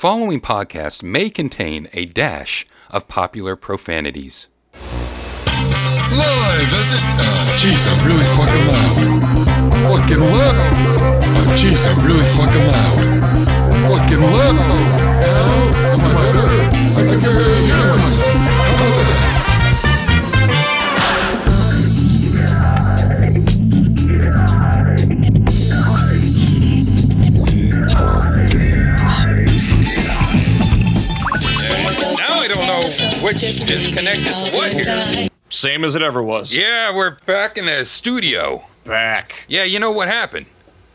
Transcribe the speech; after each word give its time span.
following 0.00 0.40
podcast 0.40 1.02
may 1.02 1.28
contain 1.28 1.86
a 1.92 2.06
dash 2.06 2.66
of 2.88 3.06
popular 3.06 3.54
profanities. 3.54 4.48
Live, 4.72 6.72
is 6.72 6.92
it? 6.96 7.02
Uh, 7.20 7.52
jeez, 7.60 7.84
I'm 7.84 8.00
really 8.08 8.24
fucking 8.32 8.64
loud. 8.72 8.96
Fucking 9.84 10.24
loud. 10.24 10.56
Oh, 11.36 11.52
jeez, 11.54 11.84
I'm 11.84 12.00
really 12.06 12.24
fucking 12.24 12.64
loud. 12.72 12.96
Fucking 13.92 14.22
loud. 14.22 14.56
Am 15.92 16.00
I 16.00 16.02
heard? 16.32 16.72
I 16.96 17.04
can 17.06 17.20
hear 17.20 17.59
which 33.30 33.44
is 33.44 33.94
connected 33.94 34.24
to 34.26 34.56
what 34.56 34.72
here. 34.72 35.28
Same 35.48 35.84
as 35.84 35.94
it 35.94 36.02
ever 36.02 36.20
was. 36.20 36.56
Yeah, 36.56 36.92
we're 36.94 37.14
back 37.26 37.56
in 37.56 37.64
the 37.66 37.84
studio. 37.84 38.64
Back. 38.82 39.46
Yeah, 39.48 39.62
you 39.62 39.78
know 39.78 39.92
what 39.92 40.08
happened? 40.08 40.46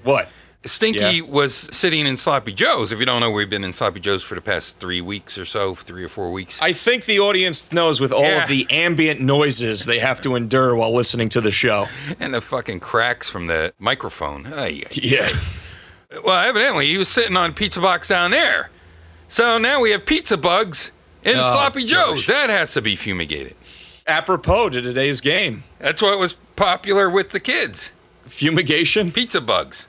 What? 0.03 0.27
Stinky 0.65 0.99
Yeah. 0.99 1.21
was 1.21 1.53
sitting 1.55 2.05
in 2.05 2.17
Sloppy 2.17 2.51
Joe's. 2.51 2.91
If 2.91 2.99
you 2.99 3.05
don't 3.05 3.21
know, 3.21 3.31
we've 3.31 3.49
been 3.49 3.63
in 3.63 3.71
Sloppy 3.71 4.01
Joe's 4.01 4.21
for 4.21 4.35
the 4.35 4.41
past 4.41 4.81
three 4.81 4.99
weeks 4.99 5.37
or 5.37 5.45
so, 5.45 5.75
three 5.75 6.03
or 6.03 6.09
four 6.09 6.29
weeks. 6.33 6.59
I 6.61 6.73
think 6.73 7.05
the 7.05 7.19
audience 7.21 7.71
knows 7.71 8.01
with 8.01 8.11
all 8.11 8.23
Yeah. 8.23 8.43
of 8.43 8.49
the 8.49 8.67
ambient 8.69 9.21
noises 9.21 9.85
they 9.85 9.99
have 9.99 10.19
to 10.23 10.35
endure 10.35 10.75
while 10.75 10.93
listening 10.93 11.29
to 11.29 11.41
the 11.41 11.51
show. 11.51 11.87
and 12.19 12.33
the 12.33 12.41
fucking 12.41 12.81
cracks 12.81 13.29
from 13.29 13.47
the 13.47 13.73
microphone. 13.79 14.51
Ay. 14.53 14.83
Yeah. 14.91 15.29
Well, 16.23 16.45
evidently 16.45 16.87
he 16.87 16.97
was 16.97 17.07
sitting 17.07 17.37
on 17.37 17.51
a 17.51 17.53
pizza 17.53 17.79
box 17.79 18.09
down 18.09 18.31
there. 18.31 18.71
So 19.29 19.57
now 19.57 19.79
we 19.79 19.91
have 19.91 20.05
pizza 20.05 20.35
bugs 20.37 20.91
in 21.25 21.35
Oh, 21.37 21.51
Sloppy 21.53 21.83
Joe's. 21.85 22.25
gosh. 22.25 22.27
That 22.27 22.49
has 22.49 22.73
to 22.75 22.81
be 22.81 22.95
fumigated. 22.95 23.55
Apropos 24.07 24.69
to 24.69 24.81
today's 24.81 25.19
game, 25.19 25.63
That's 25.79 26.01
what 26.01 26.19
was 26.19 26.33
popular 26.55 27.09
with 27.09 27.31
the 27.31 27.39
kids. 27.39 27.91
fumigation. 28.25 29.11
Pizza 29.11 29.41
bugs. 29.41 29.87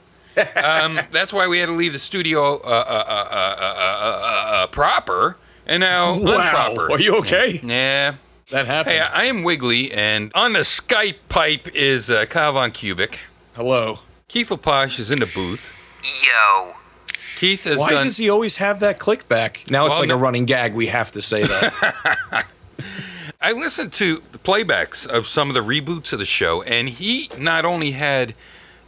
um, 0.63 0.99
that's 1.11 1.31
why 1.31 1.47
we 1.47 1.59
had 1.59 1.67
to 1.67 1.71
leave 1.73 1.93
the 1.93 1.99
studio 1.99 2.57
uh, 2.57 2.67
uh, 2.67 3.03
uh, 3.07 3.27
uh, 3.31 3.55
uh, 3.59 3.65
uh, 3.69 4.51
uh, 4.63 4.67
proper 4.67 5.37
and 5.65 5.81
now 5.81 6.11
Wow. 6.19 6.73
unproper. 6.75 6.89
Are 6.91 6.99
you 6.99 7.17
okay? 7.19 7.59
Yeah. 7.63 8.15
That 8.51 8.65
happened. 8.65 8.95
Hey, 8.95 9.01
I 9.01 9.25
am 9.25 9.43
Wiggly, 9.43 9.91
and 9.91 10.31
on 10.33 10.53
the 10.53 10.59
Skype 10.59 11.17
pipe 11.27 11.67
is 11.75 12.09
uh, 12.09 12.25
Kyle 12.27 12.53
Von 12.53 12.71
Cubic. 12.71 13.19
Hello. 13.55 13.99
Keith 14.29 14.49
Leposh 14.49 14.99
is 14.99 15.11
in 15.11 15.19
the 15.19 15.25
booth. 15.35 15.73
Yo. 16.23 16.73
Keith 17.37 17.65
has 17.65 17.77
Why 17.77 17.91
done. 17.91 18.05
does 18.05 18.17
he 18.17 18.29
always 18.31 18.55
have 18.55 18.79
that 18.79 18.97
click 18.97 19.27
back? 19.27 19.61
Now 19.69 19.85
it's 19.85 19.93
Well, 19.95 20.01
like 20.01 20.09
no- 20.09 20.15
a 20.15 20.17
running 20.17 20.45
gag. 20.45 20.73
We 20.73 20.87
have 20.87 21.11
to 21.11 21.21
say 21.21 21.43
that. 21.43 22.45
I 23.41 23.51
listened 23.51 23.93
to 23.93 24.23
the 24.31 24.39
playbacks 24.39 25.07
of 25.07 25.27
some 25.27 25.47
of 25.49 25.53
the 25.53 25.61
reboots 25.61 26.11
of 26.13 26.19
the 26.19 26.25
show, 26.25 26.63
and 26.63 26.89
he 26.89 27.29
not 27.39 27.63
only 27.63 27.91
had 27.91 28.33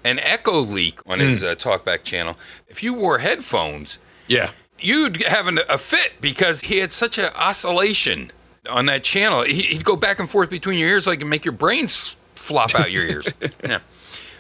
an 0.04 0.18
echo 0.20 0.60
leak 0.62 1.00
on 1.06 1.20
his 1.20 1.44
uh, 1.44 1.54
talkback 1.56 2.04
channel. 2.04 2.38
If 2.68 2.82
you 2.82 2.96
wore 2.96 3.20
headphones, 3.20 4.00
yeah. 4.28 4.50
you'd 4.80 5.22
have 5.24 5.48
an, 5.48 5.60
a 5.70 5.78
fit 5.78 6.14
because 6.20 6.62
he 6.62 6.80
had 6.80 6.92
such 6.92 7.20
an 7.20 7.30
oscillation 7.36 8.32
on 8.70 8.88
that 8.88 9.04
channel. 9.04 9.44
He, 9.44 9.62
he'd 9.62 9.84
go 9.84 9.96
back 9.96 10.20
and 10.20 10.28
forth 10.28 10.50
between 10.50 10.80
your 10.80 10.90
ears, 10.90 11.06
like 11.06 11.22
and 11.22 11.30
make 11.30 11.46
your 11.46 11.52
brains 11.52 12.18
flop 12.36 12.74
out 12.74 12.92
your 12.92 13.04
ears. 13.04 13.32
yeah. 13.64 13.80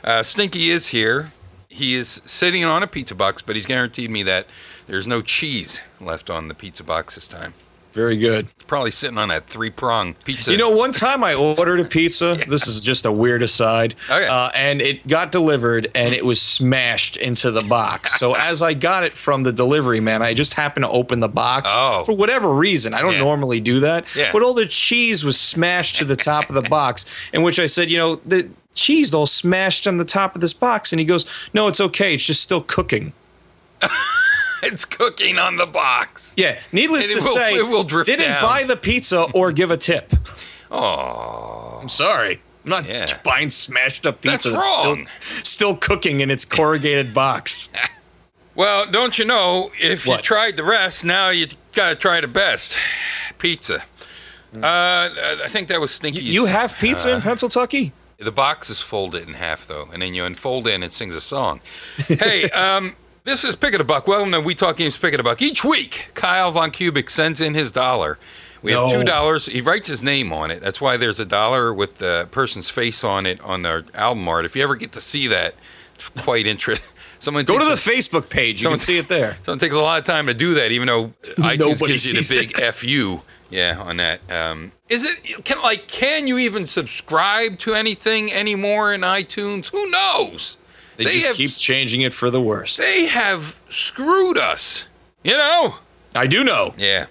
Uh, 0.03 0.23
Stinky 0.23 0.71
is 0.71 0.87
here. 0.87 1.31
He 1.69 1.93
is 1.93 2.21
sitting 2.25 2.65
on 2.65 2.81
a 2.81 2.87
pizza 2.87 3.13
box, 3.13 3.43
but 3.43 3.55
he's 3.55 3.67
guaranteed 3.67 4.09
me 4.09 4.23
that 4.23 4.47
there's 4.87 5.05
no 5.05 5.21
cheese 5.21 5.83
left 6.01 6.29
on 6.31 6.47
the 6.47 6.55
pizza 6.55 6.83
box 6.83 7.13
this 7.13 7.27
time. 7.27 7.53
Very 7.91 8.17
good. 8.17 8.47
Probably 8.67 8.89
sitting 8.91 9.17
on 9.19 9.29
that 9.29 9.45
three 9.45 9.69
prong 9.69 10.13
pizza. 10.25 10.51
You 10.51 10.57
know, 10.57 10.71
one 10.71 10.91
time 10.91 11.23
I 11.23 11.33
ordered 11.35 11.79
a 11.79 11.85
pizza. 11.85 12.37
This 12.47 12.65
is 12.67 12.81
just 12.83 13.05
a 13.05 13.11
weird 13.11 13.41
aside. 13.43 13.93
Okay. 14.09 14.27
Uh, 14.27 14.49
and 14.55 14.81
it 14.81 15.08
got 15.08 15.31
delivered 15.31 15.89
and 15.95 16.13
it 16.13 16.23
was 16.25 16.39
smashed 16.41 17.17
into 17.17 17.49
the 17.52 17.61
box. 17.63 18.19
So 18.19 18.35
as 18.37 18.61
I 18.63 18.73
got 18.73 19.03
it 19.03 19.13
from 19.13 19.43
the 19.43 19.52
delivery 19.52 19.99
man, 19.99 20.21
I 20.23 20.33
just 20.33 20.53
happened 20.55 20.85
to 20.85 20.89
open 20.89 21.19
the 21.19 21.29
box 21.29 21.71
Oh. 21.75 22.03
for 22.03 22.15
whatever 22.15 22.52
reason. 22.53 22.93
I 22.95 23.02
don't 23.02 23.13
Yeah. 23.13 23.19
normally 23.19 23.59
do 23.59 23.79
that. 23.81 24.05
Yeah. 24.15 24.31
But 24.31 24.41
all 24.43 24.53
the 24.55 24.65
cheese 24.67 25.23
was 25.23 25.39
smashed 25.39 25.97
to 25.97 26.05
the 26.05 26.15
top 26.15 26.49
of 26.49 26.55
the 26.55 26.67
box, 26.69 27.05
in 27.33 27.41
which 27.43 27.59
I 27.59 27.65
said, 27.67 27.89
you 27.91 27.97
know, 27.97 28.15
the 28.25 28.49
cheese 28.73 29.13
all 29.13 29.25
smashed 29.25 29.87
on 29.87 29.97
the 29.97 30.05
top 30.05 30.35
of 30.35 30.41
this 30.41 30.53
box. 30.53 30.91
And 30.93 30.99
he 30.99 31.05
goes, 31.05 31.49
no, 31.53 31.67
it's 31.67 31.81
okay. 31.81 32.13
It's 32.13 32.25
just 32.25 32.41
still 32.41 32.61
cooking. 32.61 33.13
it's 34.63 34.85
cooking 34.85 35.37
on 35.37 35.57
the 35.57 35.65
box. 35.65 36.35
Yeah. 36.37 36.59
Needless 36.71 37.08
to 37.09 37.15
will- 37.15 37.35
say, 37.37 37.53
it 37.55 37.67
will 37.67 37.83
drip 37.83 38.05
didn't 38.05 38.25
down. 38.27 38.41
buy 38.41 38.63
the 38.63 38.77
pizza 38.77 39.25
or 39.33 39.52
give 39.52 39.71
a 39.71 39.77
tip. 39.77 40.11
Oh, 40.71 41.79
I'm 41.81 41.89
sorry. 41.89 42.39
I'm 42.63 42.69
not 42.69 42.85
Yeah. 42.87 43.05
buying 43.23 43.49
smashed 43.49 44.05
up 44.05 44.21
pizza 44.21 44.52
That's 44.52 44.75
wrong. 44.85 45.08
still 45.19 45.43
still 45.43 45.75
cooking 45.77 46.19
in 46.19 46.29
its 46.29 46.45
corrugated 46.45 47.13
box. 47.13 47.69
well, 48.55 48.85
don't 48.91 49.17
you 49.17 49.25
know? 49.25 49.71
If 49.79 50.05
you 50.05 50.17
tried 50.17 50.58
the 50.58 50.63
rest, 50.63 51.03
now 51.05 51.29
you 51.29 51.47
gotta 51.73 51.95
try 51.95 52.21
the 52.21 52.27
best. 52.27 52.77
Pizza. 53.39 53.83
Uh, 54.53 54.61
I 54.63 55.45
think 55.47 55.67
that 55.69 55.79
was 55.79 55.91
Stinky's. 55.91 56.23
You 56.33 56.45
have 56.47 56.75
pizza 56.77 57.13
in 57.15 57.21
Pennsylvania? 57.21 57.91
The 58.19 58.31
box 58.33 58.69
is 58.69 58.81
folded 58.81 59.27
in 59.30 59.33
half, 59.35 59.65
though, 59.65 59.87
and 59.93 60.02
then 60.02 60.13
you 60.13 60.25
unfold 60.25 60.67
it 60.67 60.73
and 60.73 60.83
it 60.83 60.91
sings 60.91 61.15
a 61.15 61.21
song. 61.21 61.61
hey, 62.19 62.49
um, 62.49 62.93
this 63.23 63.45
is 63.45 63.55
Pick 63.55 63.77
the 63.77 63.83
Buck. 63.85 64.07
Welcome 64.09 64.33
to 64.33 64.41
We 64.41 64.55
Talk 64.55 64.75
Games 64.75 64.97
Pick 64.97 65.15
the 65.15 65.23
Buck. 65.23 65.41
Each 65.41 65.63
week, 65.63 66.11
Kyle 66.15 66.52
Von 66.52 66.69
Kubik 66.71 67.09
sends 67.09 67.39
in 67.39 67.53
his 67.53 67.71
dollar. 67.71 68.19
We 68.61 68.73
have 68.73 68.81
No. 68.81 68.91
two 68.99 69.05
dollars. 69.05 69.45
He 69.45 69.61
writes 69.61 69.87
his 69.87 70.03
name 70.03 70.33
on 70.33 70.52
it. 70.52 70.59
That's 70.59 70.81
why 70.81 70.97
there's 70.97 71.21
a 71.21 71.25
dollar 71.25 71.73
with 71.73 71.99
the 71.99 72.27
person's 72.31 72.69
face 72.69 73.05
on 73.05 73.25
it 73.25 73.39
on 73.39 73.61
their 73.61 73.85
album 73.93 74.27
art. 74.27 74.43
If 74.43 74.53
you 74.53 74.63
ever 74.63 74.75
get 74.75 74.91
to 74.93 75.02
see 75.02 75.27
that, 75.27 75.55
it's 75.95 76.09
quite 76.09 76.45
interesting. 76.45 76.89
Someone 77.19 77.45
Go 77.45 77.58
to 77.58 77.63
the 77.65 77.71
a- 77.71 77.75
Facebook 77.75 78.29
page. 78.29 78.59
You 78.59 78.63
Someone- 78.63 78.79
can 78.79 78.83
see 78.85 78.97
it 78.97 79.08
there. 79.08 79.37
so 79.43 79.53
it 79.53 79.61
takes 79.61 79.75
a 79.75 79.79
lot 79.79 79.97
of 79.97 80.03
time 80.03 80.25
to 80.25 80.33
do 80.33 80.55
that, 80.55 80.71
even 80.71 80.87
though 80.87 81.05
iTunes 81.23 81.59
Nobody 81.59 81.87
gives 81.93 82.11
you 82.11 82.19
the 82.21 82.53
big 82.53 82.73
fu. 82.73 83.21
Yeah, 83.49 83.82
on 83.83 83.98
that. 83.98 84.20
Um, 84.32 84.71
is 84.89 85.05
it 85.10 85.43
can 85.45 85.61
like 85.61 85.87
can 85.87 86.27
you 86.27 86.37
even 86.37 86.65
subscribe 86.67 87.58
to 87.60 87.73
anything 87.73 88.32
anymore 88.32 88.93
in 88.93 89.02
iTunes? 89.02 89.71
Who 89.71 89.89
knows? 89.89 90.58
They, 90.98 91.05
They 91.05 91.14
just 91.15 91.27
have- 91.27 91.36
keep 91.37 91.52
changing 91.55 92.02
it 92.02 92.14
for 92.14 92.30
the 92.30 92.42
worse. 92.42 92.77
They 92.77 93.05
have 93.08 93.59
screwed 93.70 94.38
us. 94.38 94.88
You 95.23 95.38
know? 95.38 95.76
I 96.15 96.27
do 96.27 96.43
know. 96.43 96.73
Yeah. 96.77 97.08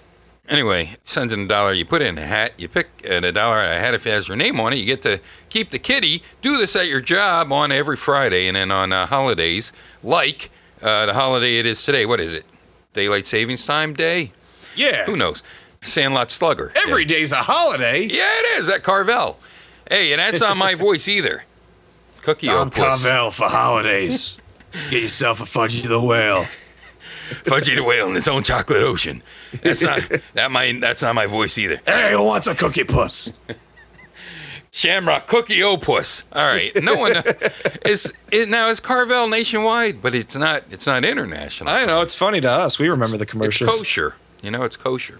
Anyway, 0.47 0.91
sends 1.03 1.31
in 1.33 1.41
a 1.41 1.47
dollar. 1.47 1.73
You 1.73 1.85
put 1.85 2.01
in 2.01 2.17
a 2.17 2.25
hat. 2.25 2.53
You 2.57 2.67
pick 2.67 2.87
a 3.07 3.31
dollar 3.31 3.59
a 3.59 3.75
hat 3.79 3.93
if 3.93 4.07
it 4.07 4.11
has 4.11 4.27
your 4.27 4.37
name 4.37 4.59
on 4.59 4.73
it. 4.73 4.77
You 4.77 4.85
get 4.85 5.01
to 5.03 5.19
keep 5.49 5.69
the 5.69 5.77
kitty. 5.77 6.23
Do 6.41 6.57
this 6.57 6.75
at 6.75 6.87
your 6.87 7.01
job 7.01 7.51
on 7.51 7.71
every 7.71 7.95
Friday, 7.95 8.47
and 8.47 8.55
then 8.55 8.71
on 8.71 8.91
uh, 8.91 9.05
holidays, 9.05 9.71
like 10.01 10.49
uh, 10.81 11.05
the 11.05 11.13
holiday 11.13 11.59
it 11.59 11.65
is 11.67 11.83
today. 11.83 12.05
What 12.07 12.19
is 12.19 12.33
it? 12.33 12.45
Daylight 12.93 13.27
Savings 13.27 13.63
Time 13.65 13.93
Day. 13.93 14.31
Yeah. 14.75 15.05
Who 15.05 15.15
knows? 15.17 15.43
Sandlot 15.81 16.29
Slugger. 16.31 16.71
Every 16.87 17.05
day's 17.05 17.31
a 17.31 17.37
holiday. 17.37 18.01
Yeah, 18.03 18.23
it 18.23 18.59
is 18.59 18.69
at 18.69 18.83
Carvel. 18.83 19.37
Hey, 19.89 20.11
and 20.13 20.19
that's 20.19 20.41
not 20.41 20.57
my 20.57 20.75
voice 20.75 21.07
either. 21.07 21.43
Cookie 22.21 22.47
Tom. 22.47 22.69
Carvel 22.69 23.31
for 23.31 23.45
holidays. 23.47 24.39
Get 24.91 25.01
yourself 25.01 25.39
a 25.41 25.45
Fudgy 25.45 25.87
the 25.87 26.01
Whale. 26.01 26.43
Fudgy 27.45 27.75
the 27.75 27.83
Whale 27.83 28.09
in 28.09 28.15
its 28.17 28.27
own 28.27 28.43
chocolate 28.43 28.83
ocean. 28.83 29.23
That's 29.63 29.81
not 29.83 30.01
that 30.33 30.51
my 30.51 30.77
that's 30.79 31.01
not 31.01 31.15
my 31.15 31.25
voice 31.27 31.57
either. 31.57 31.79
Hey, 31.85 32.11
who 32.11 32.23
wants 32.23 32.47
a 32.47 32.55
cookie 32.55 32.83
puss? 32.83 33.31
Shamrock 34.71 35.25
Cookie 35.25 35.63
O'Puss. 35.63 36.25
All 36.33 36.45
right, 36.45 36.71
no 36.83 36.95
one 36.95 37.13
is, 37.85 38.13
is 38.31 38.47
now 38.47 38.69
is 38.69 38.79
Carvel 38.79 39.27
nationwide, 39.27 39.99
but 40.01 40.13
it's 40.13 40.35
not. 40.35 40.63
It's 40.69 40.85
not 40.85 41.03
international. 41.03 41.71
I 41.71 41.85
know, 41.85 42.01
it's 42.01 42.13
funny 42.13 42.39
to 42.41 42.49
us. 42.51 42.77
We 42.77 42.87
remember 42.89 43.17
the 43.17 43.23
It's 43.23 43.31
commercials. 43.31 43.79
kosher. 43.79 44.15
You 44.43 44.51
know, 44.51 44.61
it's 44.63 44.77
kosher. 44.77 45.19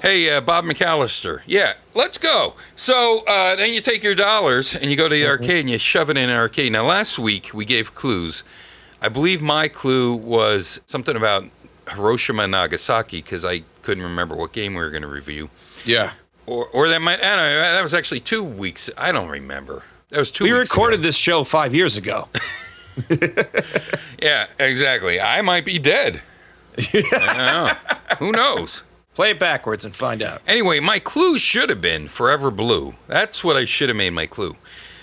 Hey, 0.00 0.30
uh, 0.34 0.40
Bob 0.40 0.64
McAllister. 0.64 1.40
Yeah, 1.46 1.72
let's 1.94 2.18
go. 2.18 2.54
So 2.76 3.22
uh, 3.26 3.56
then 3.56 3.72
you 3.72 3.80
take 3.80 4.02
your 4.04 4.14
dollars 4.14 4.76
and 4.76 4.90
you 4.90 4.96
go 4.96 5.08
to 5.08 5.14
the 5.14 5.26
arcade 5.26 5.60
and 5.60 5.70
you 5.70 5.78
shove 5.78 6.08
it 6.08 6.16
in 6.16 6.28
an 6.28 6.36
arcade. 6.36 6.70
Now, 6.72 6.84
last 6.86 7.18
week 7.18 7.50
we 7.52 7.64
gave 7.64 7.94
clues. 7.94 8.44
I 9.02 9.08
believe 9.08 9.42
my 9.42 9.66
clue 9.68 10.14
was 10.14 10.80
something 10.86 11.16
about 11.16 11.44
Hiroshima 11.88 12.44
and 12.44 12.52
Nagasaki 12.52 13.22
because 13.22 13.44
I 13.44 13.62
couldn't 13.82 14.04
remember 14.04 14.36
what 14.36 14.52
game 14.52 14.74
we 14.74 14.80
were 14.80 14.90
going 14.90 15.02
to 15.02 15.08
review. 15.08 15.50
yeah. 15.84 16.12
Or, 16.46 16.64
or 16.68 16.88
that 16.88 17.02
might, 17.02 17.18
I 17.18 17.36
don't 17.36 17.36
know, 17.44 17.60
that 17.60 17.82
was 17.82 17.92
actually 17.92 18.20
two 18.20 18.42
weeks. 18.42 18.88
I 18.96 19.12
don't 19.12 19.28
remember. 19.28 19.82
That 20.08 20.18
was 20.18 20.32
two 20.32 20.44
We 20.44 20.52
recorded 20.52 21.00
ago. 21.00 21.02
this 21.02 21.16
show 21.18 21.44
five 21.44 21.74
years 21.74 21.96
ago. 21.96 22.28
Yeah, 24.20 24.46
exactly. 24.58 25.20
I 25.20 25.42
might 25.42 25.64
be 25.64 25.78
dead. 25.78 26.20
I 26.78 27.02
don't 27.12 27.36
know. 27.36 28.16
Who 28.18 28.32
knows? 28.32 28.82
Play 29.18 29.30
it 29.30 29.40
backwards 29.40 29.84
and 29.84 29.96
find 29.96 30.22
out. 30.22 30.42
Anyway, 30.46 30.78
my 30.78 31.00
clue 31.00 31.40
should 31.40 31.70
have 31.70 31.80
been 31.80 32.06
Forever 32.06 32.52
Blue. 32.52 32.94
That's 33.08 33.42
what 33.42 33.56
I 33.56 33.64
should 33.64 33.88
have 33.88 33.98
made 33.98 34.10
my 34.10 34.26
clue. 34.26 34.54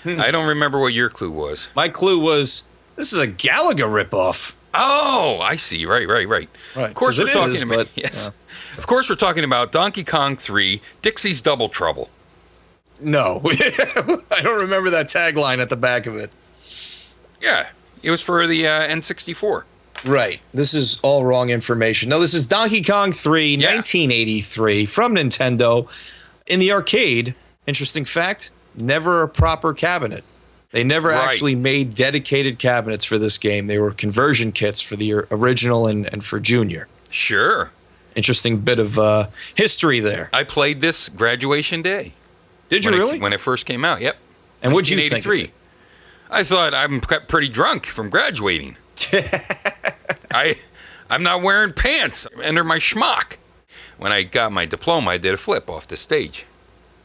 Hmm. 0.04 0.18
I 0.18 0.30
don't 0.30 0.48
remember 0.48 0.80
what 0.80 0.94
your 0.94 1.10
clue 1.10 1.30
was. 1.30 1.70
My 1.76 1.90
clue 1.90 2.18
was 2.18 2.62
this 2.94 3.12
is 3.12 3.18
a 3.18 3.26
Galaga 3.26 3.80
ripoff. 3.80 4.54
Oh, 4.72 5.38
I 5.42 5.56
see. 5.56 5.84
Right, 5.84 6.08
right, 6.08 6.26
right. 6.26 6.48
Right, 6.74 6.88
Of 6.88 6.94
course, 6.94 7.18
we're 7.18 7.26
talking 7.30 7.56
is, 7.56 7.60
about 7.60 7.76
but, 7.76 7.90
yes. 7.94 8.30
Of 8.78 8.86
course, 8.86 9.10
we're 9.10 9.16
talking 9.16 9.44
about 9.44 9.70
Donkey 9.70 10.02
Kong 10.02 10.36
3, 10.36 10.80
Dixie's 11.02 11.42
Double 11.42 11.68
Trouble. 11.68 12.08
No, 12.98 13.42
I 13.44 14.40
don't 14.42 14.62
remember 14.62 14.88
that 14.88 15.08
tagline 15.08 15.58
at 15.58 15.68
the 15.68 15.76
back 15.76 16.06
of 16.06 16.16
it. 16.16 16.32
Yeah, 17.42 17.66
it 18.02 18.10
was 18.10 18.22
for 18.22 18.46
the 18.46 18.66
uh, 18.66 18.88
N64. 18.88 19.64
Right. 20.04 20.40
This 20.54 20.74
is 20.74 20.98
all 21.02 21.24
wrong 21.24 21.50
information. 21.50 22.08
No, 22.08 22.20
this 22.20 22.34
is 22.34 22.46
Donkey 22.46 22.82
Kong 22.82 23.12
3, 23.12 23.56
Yeah. 23.56 23.74
1983, 23.74 24.86
from 24.86 25.14
Nintendo. 25.14 25.88
In 26.46 26.60
the 26.60 26.70
arcade, 26.72 27.34
interesting 27.66 28.04
fact, 28.04 28.50
never 28.74 29.22
a 29.22 29.28
proper 29.28 29.72
cabinet. 29.72 30.22
They 30.72 30.84
never 30.84 31.08
Right. 31.08 31.28
actually 31.28 31.54
made 31.54 31.94
dedicated 31.94 32.58
cabinets 32.58 33.04
for 33.04 33.18
this 33.18 33.38
game. 33.38 33.66
They 33.66 33.78
were 33.78 33.92
conversion 33.92 34.52
kits 34.52 34.80
for 34.80 34.96
the 34.96 35.12
original 35.30 35.86
and, 35.86 36.12
and 36.12 36.24
for 36.24 36.38
Junior. 36.40 36.88
Sure, 37.10 37.70
Interesting 38.14 38.58
bit 38.58 38.78
of 38.78 38.98
uh, 38.98 39.26
history 39.54 40.00
there. 40.00 40.30
I 40.32 40.42
played 40.44 40.80
this 40.80 41.10
graduation 41.10 41.82
day. 41.82 42.12
Did 42.70 42.84
you 42.84 42.90
when 42.90 42.98
really? 43.00 43.16
It, 43.16 43.22
when 43.22 43.32
it 43.34 43.40
first 43.40 43.66
came 43.66 43.84
out. 43.84 44.00
Yep. 44.00 44.16
and 44.62 44.72
what'd 44.72 44.88
you 44.88 44.96
think? 44.96 45.12
of 45.12 45.26
1983. 45.26 45.52
I 46.30 46.42
thought 46.42 46.72
I'm 46.74 47.00
pretty 47.00 47.48
drunk 47.48 47.84
from 47.86 48.08
graduating. 48.08 48.76
I, 50.32 50.56
I'm 51.10 51.22
not 51.22 51.42
wearing 51.42 51.72
pants 51.72 52.26
under 52.44 52.64
my 52.64 52.78
schmuck. 52.78 53.36
When 53.98 54.12
I 54.12 54.24
got 54.24 54.52
my 54.52 54.66
diploma, 54.66 55.12
I 55.12 55.18
did 55.18 55.32
a 55.34 55.38
flip 55.38 55.70
off 55.70 55.86
the 55.86 55.96
stage. 55.96 56.44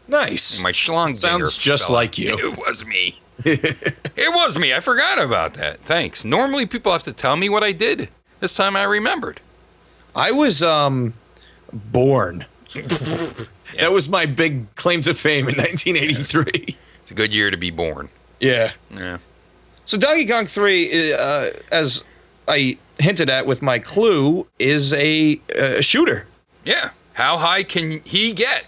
Nice. 0.07 0.61
My 0.61 0.71
schlong 0.71 1.11
Sounds 1.11 1.57
just 1.57 1.89
like 1.89 2.17
you. 2.17 2.37
It 2.37 2.57
was 2.57 2.85
me. 2.85 3.19
it 3.45 4.35
was 4.35 4.59
me. 4.59 4.73
I 4.73 4.81
forgot 4.81 5.19
about 5.19 5.53
that. 5.55 5.79
Thanks. 5.79 6.25
Normally, 6.25 6.65
people 6.65 6.91
have 6.91 7.03
to 7.03 7.13
tell 7.13 7.37
me 7.37 7.49
what 7.49 7.63
I 7.63 7.71
did. 7.71 8.09
This 8.39 8.55
time, 8.55 8.75
I 8.75 8.83
remembered. 8.83 9.39
I 10.15 10.31
was 10.31 10.61
um 10.61 11.13
born. 11.71 12.45
that 12.73 13.91
was 13.91 14.09
my 14.09 14.25
big 14.25 14.73
claim 14.75 15.01
to 15.01 15.13
fame 15.13 15.47
in 15.47 15.55
1983. 15.55 16.77
It's 17.01 17.11
a 17.11 17.13
good 17.13 17.33
year 17.33 17.49
to 17.49 17.57
be 17.57 17.71
born. 17.71 18.09
Yeah. 18.39 18.71
Yeah. 18.93 19.17
So 19.85 19.97
Donkey 19.97 20.25
Kong 20.27 20.45
3, 20.45 21.13
uh, 21.13 21.45
as 21.71 22.05
I 22.47 22.77
hinted 22.99 23.29
at 23.29 23.45
with 23.45 23.61
my 23.61 23.79
clue, 23.79 24.47
is 24.59 24.93
a, 24.93 25.39
a 25.55 25.81
shooter. 25.81 26.27
Yeah. 26.65 26.91
How 27.13 27.37
high 27.37 27.63
can 27.63 27.99
he 28.05 28.33
get? 28.33 28.65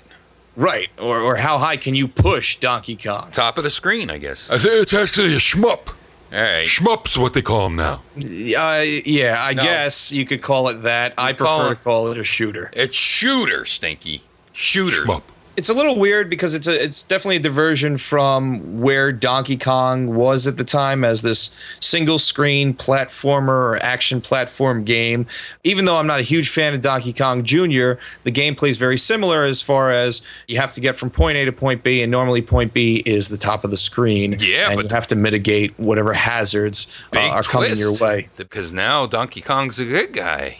Right. 0.55 0.89
Or, 1.01 1.17
or 1.19 1.35
how 1.37 1.57
high 1.57 1.77
can 1.77 1.95
you 1.95 2.07
push 2.07 2.57
Donkey 2.57 2.95
Kong? 2.95 3.31
Top 3.31 3.57
of 3.57 3.63
the 3.63 3.69
screen, 3.69 4.09
I 4.11 4.17
guess. 4.17 4.49
I 4.51 4.57
think 4.57 4.81
it's 4.81 4.93
actually 4.93 5.33
a 5.33 5.37
shmup. 5.39 5.95
All 6.33 6.39
right. 6.41 6.65
Shmup's 6.65 7.17
what 7.17 7.33
they 7.33 7.41
call 7.41 7.67
him 7.67 7.75
now. 7.75 8.01
Uh, 8.17 8.83
yeah, 9.05 9.37
I 9.39 9.53
No. 9.55 9.63
guess 9.63 10.11
you 10.11 10.25
could 10.25 10.41
call 10.41 10.67
it 10.69 10.81
that. 10.83 11.13
I 11.17 11.33
call 11.33 11.57
prefer 11.59 11.71
it- 11.73 11.75
to 11.77 11.83
call 11.83 12.07
it 12.11 12.17
a 12.17 12.23
shooter. 12.23 12.69
It's 12.73 12.97
shooter, 12.97 13.65
Stinky. 13.65 14.21
Shooter. 14.51 15.03
Shmup. 15.05 15.21
It's 15.55 15.69
a 15.69 15.73
little 15.73 15.99
weird 15.99 16.29
because 16.29 16.55
it's 16.55 16.67
a 16.67 16.83
it's 16.83 17.03
definitely 17.03 17.35
a 17.35 17.39
diversion 17.39 17.97
from 17.97 18.81
where 18.81 19.11
Donkey 19.11 19.55
Kong 19.55 20.15
was 20.15 20.47
at 20.47 20.57
the 20.57 20.63
time 20.63 21.03
as 21.03 21.21
this 21.21 21.55
single 21.79 22.17
screen 22.17 22.73
platformer 22.73 23.49
or 23.49 23.77
action 23.77 24.19
platform 24.19 24.83
game. 24.83 25.27
Even 25.63 25.85
though 25.85 25.97
I'm 25.97 26.07
not 26.07 26.19
a 26.19 26.23
huge 26.23 26.49
fan 26.49 26.73
of 26.73 26.81
Donkey 26.81 27.13
Kong 27.13 27.43
Jr., 27.43 27.99
the 28.23 28.31
gameplay 28.31 28.69
is 28.69 28.77
very 28.77 28.97
similar 28.97 29.43
as 29.43 29.61
far 29.61 29.91
as 29.91 30.23
you 30.47 30.57
have 30.57 30.73
to 30.73 30.81
get 30.81 30.95
from 30.95 31.11
point 31.11 31.37
A 31.37 31.45
to 31.45 31.51
point 31.51 31.83
B, 31.83 32.01
and 32.01 32.11
normally 32.11 32.41
point 32.41 32.73
B 32.73 33.03
is 33.05 33.29
the 33.29 33.37
top 33.37 33.63
of 33.63 33.69
the 33.69 33.77
screen. 33.77 34.35
Yeah, 34.39 34.69
and 34.69 34.77
but- 34.77 34.85
you 34.85 34.95
have 34.95 35.07
to 35.07 35.15
mitigate 35.15 35.77
whatever 35.77 36.13
hazards 36.13 36.87
uh, 37.15 37.19
are 37.31 37.43
coming 37.43 37.75
your 37.75 37.95
way. 37.99 38.27
Because 38.37 38.73
now 38.73 39.05
Donkey 39.05 39.41
Kong's 39.41 39.79
a 39.79 39.85
good 39.85 40.13
guy. 40.13 40.57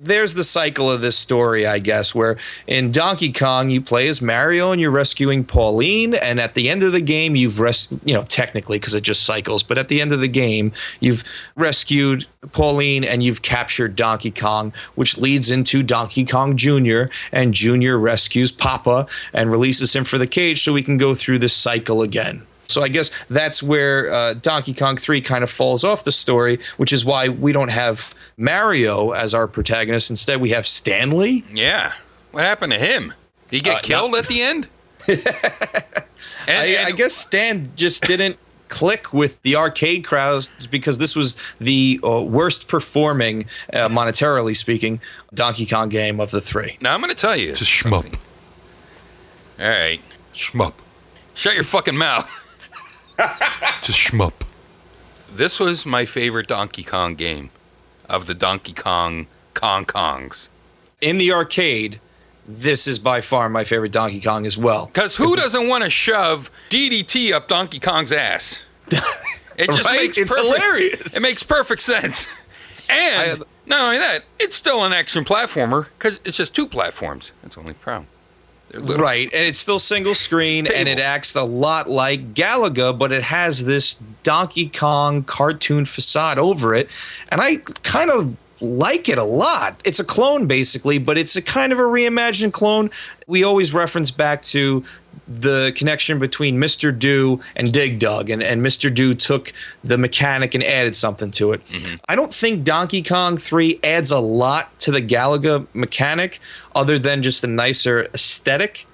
There's 0.00 0.34
the 0.34 0.44
cycle 0.44 0.90
of 0.90 1.02
this 1.02 1.16
story, 1.16 1.66
I 1.66 1.78
guess, 1.78 2.14
where 2.14 2.38
in 2.66 2.90
Donkey 2.90 3.30
Kong 3.30 3.68
you 3.68 3.82
play 3.82 4.08
as 4.08 4.22
Mario 4.22 4.72
and 4.72 4.80
you're 4.80 4.90
rescuing 4.90 5.44
Pauline, 5.44 6.14
and 6.14 6.40
at 6.40 6.54
the 6.54 6.70
end 6.70 6.82
of 6.82 6.92
the 6.92 7.02
game 7.02 7.36
you've 7.36 7.60
res 7.60 7.88
you 8.04 8.14
know 8.14 8.22
technically 8.22 8.78
because 8.78 8.94
it 8.94 9.02
just 9.02 9.24
cycles, 9.24 9.62
but 9.62 9.76
at 9.76 9.88
the 9.88 10.00
end 10.00 10.12
of 10.12 10.20
the 10.20 10.28
game 10.28 10.72
you've 11.00 11.22
rescued 11.54 12.24
Pauline 12.52 13.04
and 13.04 13.22
you've 13.22 13.42
captured 13.42 13.94
Donkey 13.94 14.30
Kong, 14.30 14.72
which 14.94 15.18
leads 15.18 15.50
into 15.50 15.82
Donkey 15.82 16.24
Kong 16.24 16.56
Jr. 16.56 17.04
and 17.30 17.52
Jr. 17.52 17.96
rescues 17.96 18.52
Papa 18.52 19.06
and 19.34 19.50
releases 19.50 19.94
him 19.94 20.04
for 20.04 20.16
the 20.16 20.26
cage 20.26 20.62
so 20.62 20.72
we 20.72 20.82
can 20.82 20.96
go 20.96 21.14
through 21.14 21.40
this 21.40 21.54
cycle 21.54 22.00
again. 22.00 22.46
So 22.70 22.82
I 22.82 22.88
guess 22.88 23.10
that's 23.26 23.62
where 23.62 24.12
uh, 24.12 24.34
Donkey 24.34 24.72
Kong 24.74 24.96
3 24.96 25.20
kind 25.20 25.42
of 25.44 25.50
falls 25.50 25.84
off 25.84 26.04
the 26.04 26.12
story, 26.12 26.58
which 26.76 26.92
is 26.92 27.04
why 27.04 27.28
we 27.28 27.52
don't 27.52 27.70
have 27.70 28.14
Mario 28.36 29.10
as 29.10 29.34
our 29.34 29.46
protagonist. 29.48 30.10
Instead, 30.10 30.40
we 30.40 30.50
have 30.50 30.66
Stanley. 30.66 31.44
Yeah. 31.52 31.92
What 32.32 32.44
happened 32.44 32.72
to 32.72 32.78
him? 32.78 33.12
Did 33.48 33.56
he 33.56 33.60
get 33.60 33.78
Uh, 33.78 33.80
killed 33.80 34.14
at 34.14 34.26
the 34.28 34.40
end? 34.42 34.68
and, 35.08 35.18
I, 36.48 36.84
I 36.86 36.90
guess 36.92 37.14
Stan 37.14 37.66
just 37.76 38.02
didn't 38.04 38.36
click 38.68 39.12
with 39.12 39.42
the 39.42 39.56
arcade 39.56 40.04
crowds 40.04 40.48
because 40.68 40.98
this 40.98 41.16
was 41.16 41.36
the 41.58 41.98
uh, 42.04 42.22
worst 42.22 42.68
performing, 42.68 43.42
uh, 43.72 43.88
monetarily 43.88 44.54
speaking, 44.56 45.00
Donkey 45.34 45.66
Kong 45.66 45.88
game 45.88 46.20
of 46.20 46.30
the 46.30 46.40
three. 46.40 46.76
now 46.80 46.94
I'm 46.94 47.00
going 47.00 47.12
to 47.12 47.20
tell 47.20 47.36
you. 47.36 47.50
It's 47.50 47.62
a 47.62 47.64
shmup. 47.64 48.14
All 49.58 49.66
right. 49.68 50.00
Shmup. 50.32 50.74
Shut 51.34 51.54
your 51.54 51.64
fucking 51.64 51.98
mouth. 51.98 52.36
It's 53.78 53.88
a 53.88 53.92
shmup. 53.92 54.32
This 55.32 55.58
was 55.58 55.86
my 55.86 56.04
favorite 56.04 56.46
Donkey 56.48 56.82
Kong 56.82 57.14
game 57.14 57.50
of 58.08 58.26
the 58.26 58.34
Donkey 58.34 58.72
Kong 58.74 59.26
Kong 59.54 59.84
Kongs. 59.86 60.48
In 61.00 61.16
the 61.18 61.32
arcade, 61.32 61.98
this 62.46 62.86
is 62.86 62.98
by 62.98 63.20
far 63.22 63.48
my 63.48 63.64
favorite 63.64 63.92
Donkey 63.92 64.20
Kong 64.20 64.44
as 64.44 64.58
well. 64.58 64.86
Because 64.86 65.16
who 65.16 65.34
doesn't 65.36 65.66
want 65.68 65.84
to 65.84 65.90
shove 65.90 66.50
DDT 66.68 67.32
up 67.32 67.48
Donkey 67.48 67.78
Kong's 67.78 68.12
ass? 68.12 68.66
It 69.58 69.66
just 69.66 69.84
Right? 69.86 70.00
makes 70.00 70.16
It's 70.16 70.34
perfect, 70.34 70.56
hilarious. 70.56 71.16
It 71.16 71.20
makes 71.20 71.42
perfect 71.42 71.82
sense. 71.82 72.26
And 72.88 73.42
I- 73.42 73.44
not 73.66 73.80
only 73.82 73.98
that, 73.98 74.20
it's 74.38 74.56
still 74.56 74.84
an 74.84 74.92
action 74.94 75.22
platformer 75.24 75.86
because 75.98 76.18
it's 76.24 76.36
just 76.38 76.54
two 76.56 76.66
platforms. 76.66 77.32
That's 77.42 77.56
the 77.56 77.60
only 77.60 77.74
problem. 77.74 78.06
Right, 78.72 79.24
and 79.32 79.44
it's 79.44 79.58
still 79.58 79.80
single 79.80 80.14
screen, 80.14 80.66
and 80.72 80.88
it 80.88 81.00
acts 81.00 81.34
a 81.34 81.42
lot 81.42 81.88
like 81.88 82.34
Galaga, 82.34 82.96
but 82.96 83.10
it 83.10 83.24
has 83.24 83.64
this 83.64 84.00
Donkey 84.22 84.68
Kong 84.68 85.24
cartoon 85.24 85.84
facade 85.84 86.38
over 86.38 86.74
it, 86.74 86.90
and 87.30 87.40
I 87.40 87.56
kind 87.82 88.10
of 88.10 88.36
like 88.60 89.08
it 89.08 89.18
a 89.18 89.24
lot. 89.24 89.80
It's 89.84 90.00
a 90.00 90.04
clone 90.04 90.46
basically, 90.46 90.98
but 90.98 91.16
it's 91.16 91.36
a 91.36 91.42
kind 91.42 91.72
of 91.72 91.78
a 91.78 91.82
reimagined 91.82 92.52
clone. 92.52 92.90
We 93.26 93.44
always 93.44 93.72
reference 93.72 94.10
back 94.10 94.42
to 94.42 94.84
the 95.30 95.72
connection 95.76 96.18
between 96.18 96.56
Mr. 96.56 96.96
Do 96.96 97.40
and 97.54 97.72
Dig 97.72 98.00
Dug, 98.00 98.30
and, 98.30 98.42
and 98.42 98.62
Mr. 98.62 98.92
Do 98.92 99.14
took 99.14 99.52
the 99.84 99.96
mechanic 99.96 100.54
and 100.54 100.64
added 100.64 100.96
something 100.96 101.30
to 101.32 101.52
it. 101.52 101.60
I 102.08 102.16
don't 102.16 102.34
think 102.34 102.64
Donkey 102.64 103.00
Kong 103.02 103.36
3 103.36 103.78
adds 103.84 104.10
a 104.10 104.18
lot 104.18 104.76
to 104.80 104.90
the 104.90 105.00
Galaga 105.00 105.68
mechanic 105.72 106.40
other 106.74 106.98
than 106.98 107.22
just 107.22 107.44
a 107.44 107.46
nicer 107.46 108.08
aesthetic 108.12 108.86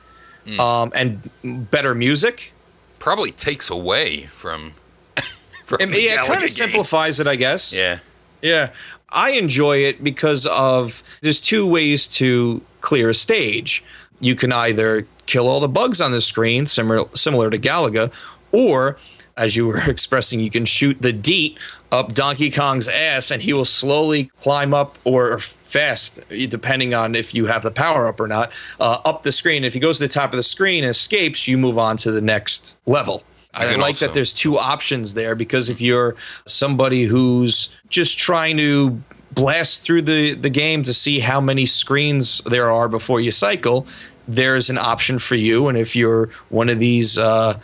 um, 0.58 0.92
and 0.94 1.70
better 1.70 1.94
music. 1.94 2.52
Probably 2.98 3.30
takes 3.30 3.70
away 3.70 4.22
from. 4.22 4.74
from 5.64 5.78
the 5.78 6.00
yeah, 6.00 6.24
it 6.24 6.28
kind 6.28 6.44
of 6.44 6.50
simplifies 6.50 7.18
it, 7.18 7.26
I 7.26 7.36
guess. 7.36 7.72
Yeah. 7.72 7.98
Yeah. 8.42 8.70
I 9.10 9.32
enjoy 9.32 9.78
it 9.78 10.02
because 10.02 10.46
of 10.46 11.02
there's 11.22 11.40
two 11.40 11.70
ways 11.70 12.08
to 12.08 12.60
clear 12.80 13.10
a 13.10 13.14
stage. 13.14 13.84
You 14.20 14.34
can 14.34 14.52
either 14.52 15.06
kill 15.26 15.48
all 15.48 15.60
the 15.60 15.68
bugs 15.68 16.00
on 16.00 16.12
the 16.12 16.20
screen, 16.20 16.66
similar 16.66 17.08
similar 17.14 17.50
to 17.50 17.58
Galaga, 17.58 18.12
or 18.52 18.96
as 19.36 19.56
you 19.56 19.66
were 19.66 19.80
expressing, 19.88 20.40
you 20.40 20.50
can 20.50 20.64
shoot 20.64 21.00
the 21.00 21.12
deet 21.12 21.58
up 21.92 22.12
Donkey 22.12 22.50
Kong's 22.50 22.88
ass 22.88 23.30
and 23.30 23.42
he 23.42 23.52
will 23.52 23.64
slowly 23.64 24.24
climb 24.36 24.74
up 24.74 24.98
or 25.04 25.38
fast, 25.38 26.20
depending 26.28 26.94
on 26.94 27.14
if 27.14 27.34
you 27.34 27.46
have 27.46 27.62
the 27.62 27.70
power 27.70 28.06
up 28.06 28.18
or 28.18 28.26
not, 28.26 28.52
uh, 28.80 28.98
up 29.04 29.22
the 29.22 29.32
screen. 29.32 29.64
If 29.64 29.74
he 29.74 29.80
goes 29.80 29.98
to 29.98 30.04
the 30.04 30.08
top 30.08 30.32
of 30.32 30.36
the 30.36 30.42
screen 30.42 30.84
and 30.84 30.90
escapes, 30.90 31.46
you 31.46 31.56
move 31.58 31.78
on 31.78 31.96
to 31.98 32.10
the 32.10 32.20
next 32.20 32.76
level. 32.86 33.22
You 33.58 33.66
I 33.66 33.74
like 33.76 33.80
also- 33.94 34.06
that 34.06 34.14
there's 34.14 34.34
two 34.34 34.58
options 34.58 35.14
there 35.14 35.34
because 35.34 35.68
if 35.68 35.80
you're 35.80 36.14
somebody 36.46 37.04
who's 37.04 37.80
just 37.88 38.18
trying 38.18 38.56
to 38.58 39.00
blast 39.32 39.82
through 39.82 40.02
the, 40.02 40.34
the 40.34 40.50
game 40.50 40.82
to 40.82 40.94
see 40.94 41.20
how 41.20 41.40
many 41.40 41.66
screens 41.66 42.40
there 42.46 42.70
are 42.70 42.88
before 42.88 43.20
you 43.20 43.30
cycle, 43.30 43.86
there's 44.28 44.70
an 44.70 44.78
option 44.78 45.18
for 45.18 45.34
you. 45.34 45.68
And 45.68 45.76
if 45.78 45.94
you're 45.94 46.28
one 46.48 46.68
of 46.68 46.78
these 46.78 47.18
uh, 47.18 47.58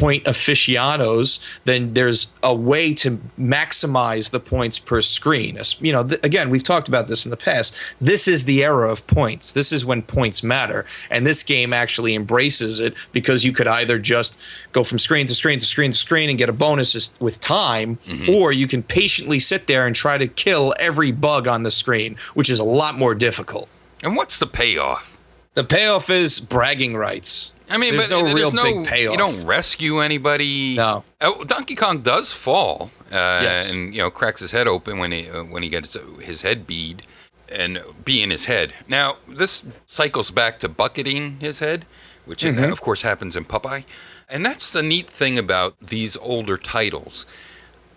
point 0.00 0.26
aficionados, 0.26 1.60
then 1.66 1.92
there's 1.92 2.32
a 2.42 2.54
way 2.54 2.94
to 2.94 3.18
maximize 3.38 4.30
the 4.30 4.40
points 4.40 4.78
per 4.78 5.02
screen. 5.02 5.58
You 5.78 5.92
know, 5.92 6.04
th- 6.04 6.20
again, 6.24 6.48
we've 6.48 6.62
talked 6.62 6.88
about 6.88 7.06
this 7.06 7.26
in 7.26 7.30
the 7.30 7.36
past. 7.36 7.76
This 8.00 8.26
is 8.26 8.44
the 8.44 8.64
era 8.64 8.90
of 8.90 9.06
points. 9.06 9.52
This 9.52 9.72
is 9.72 9.84
when 9.84 10.00
points 10.00 10.42
matter, 10.42 10.86
and 11.10 11.26
this 11.26 11.42
game 11.42 11.74
actually 11.74 12.14
embraces 12.14 12.80
it 12.80 12.94
because 13.12 13.44
you 13.44 13.52
could 13.52 13.68
either 13.68 13.98
just 13.98 14.38
go 14.72 14.82
from 14.82 14.98
screen 14.98 15.26
to 15.26 15.34
screen 15.34 15.58
to 15.58 15.66
screen 15.66 15.90
to 15.90 15.98
screen 15.98 16.30
and 16.30 16.38
get 16.38 16.48
a 16.48 16.54
bonus 16.54 17.20
with 17.20 17.38
time, 17.40 17.96
mm-hmm. 17.96 18.30
or 18.30 18.52
you 18.52 18.66
can 18.66 18.82
patiently 18.82 19.38
sit 19.38 19.66
there 19.66 19.86
and 19.86 19.94
try 19.94 20.16
to 20.16 20.26
kill 20.26 20.72
every 20.80 21.12
bug 21.12 21.46
on 21.46 21.62
the 21.62 21.70
screen, 21.70 22.16
which 22.32 22.48
is 22.48 22.58
a 22.58 22.64
lot 22.64 22.96
more 22.96 23.14
difficult. 23.14 23.68
And 24.02 24.16
what's 24.16 24.38
the 24.38 24.46
payoff? 24.46 25.18
The 25.52 25.64
payoff 25.64 26.08
is 26.08 26.40
bragging 26.40 26.96
rights. 26.96 27.52
I 27.70 27.78
mean, 27.78 27.96
There's 27.96 28.08
but 28.08 28.16
no 28.18 28.24
there's 28.24 28.34
real 28.34 28.50
no, 28.52 28.62
big 28.64 28.86
payoff. 28.86 29.12
You 29.12 29.18
don't 29.18 29.46
rescue 29.46 30.00
anybody. 30.00 30.74
No. 30.76 31.04
Oh, 31.20 31.44
Donkey 31.44 31.76
Kong 31.76 32.00
does 32.00 32.32
fall, 32.34 32.90
uh, 33.12 33.40
Yes. 33.42 33.72
and 33.72 33.94
you 33.94 34.00
know 34.02 34.10
cracks 34.10 34.40
his 34.40 34.50
head 34.50 34.66
open 34.68 34.98
when 34.98 35.12
he 35.12 35.30
uh, 35.30 35.44
when 35.44 35.62
he 35.62 35.68
gets 35.68 35.96
his 36.20 36.42
head 36.42 36.66
bead, 36.66 37.02
and 37.50 37.78
be 38.04 38.22
in 38.22 38.30
his 38.30 38.46
head. 38.46 38.74
Now 38.88 39.16
this 39.28 39.64
cycles 39.86 40.30
back 40.30 40.58
to 40.60 40.68
bucketing 40.68 41.38
his 41.40 41.60
head, 41.60 41.84
which 42.26 42.42
Mm-hmm. 42.44 42.72
of 42.72 42.80
course 42.80 43.02
happens 43.02 43.36
in 43.36 43.44
Popeye, 43.44 43.84
and 44.28 44.44
that's 44.44 44.72
the 44.72 44.82
neat 44.82 45.06
thing 45.08 45.38
about 45.38 45.74
these 45.80 46.16
older 46.16 46.56
titles. 46.56 47.24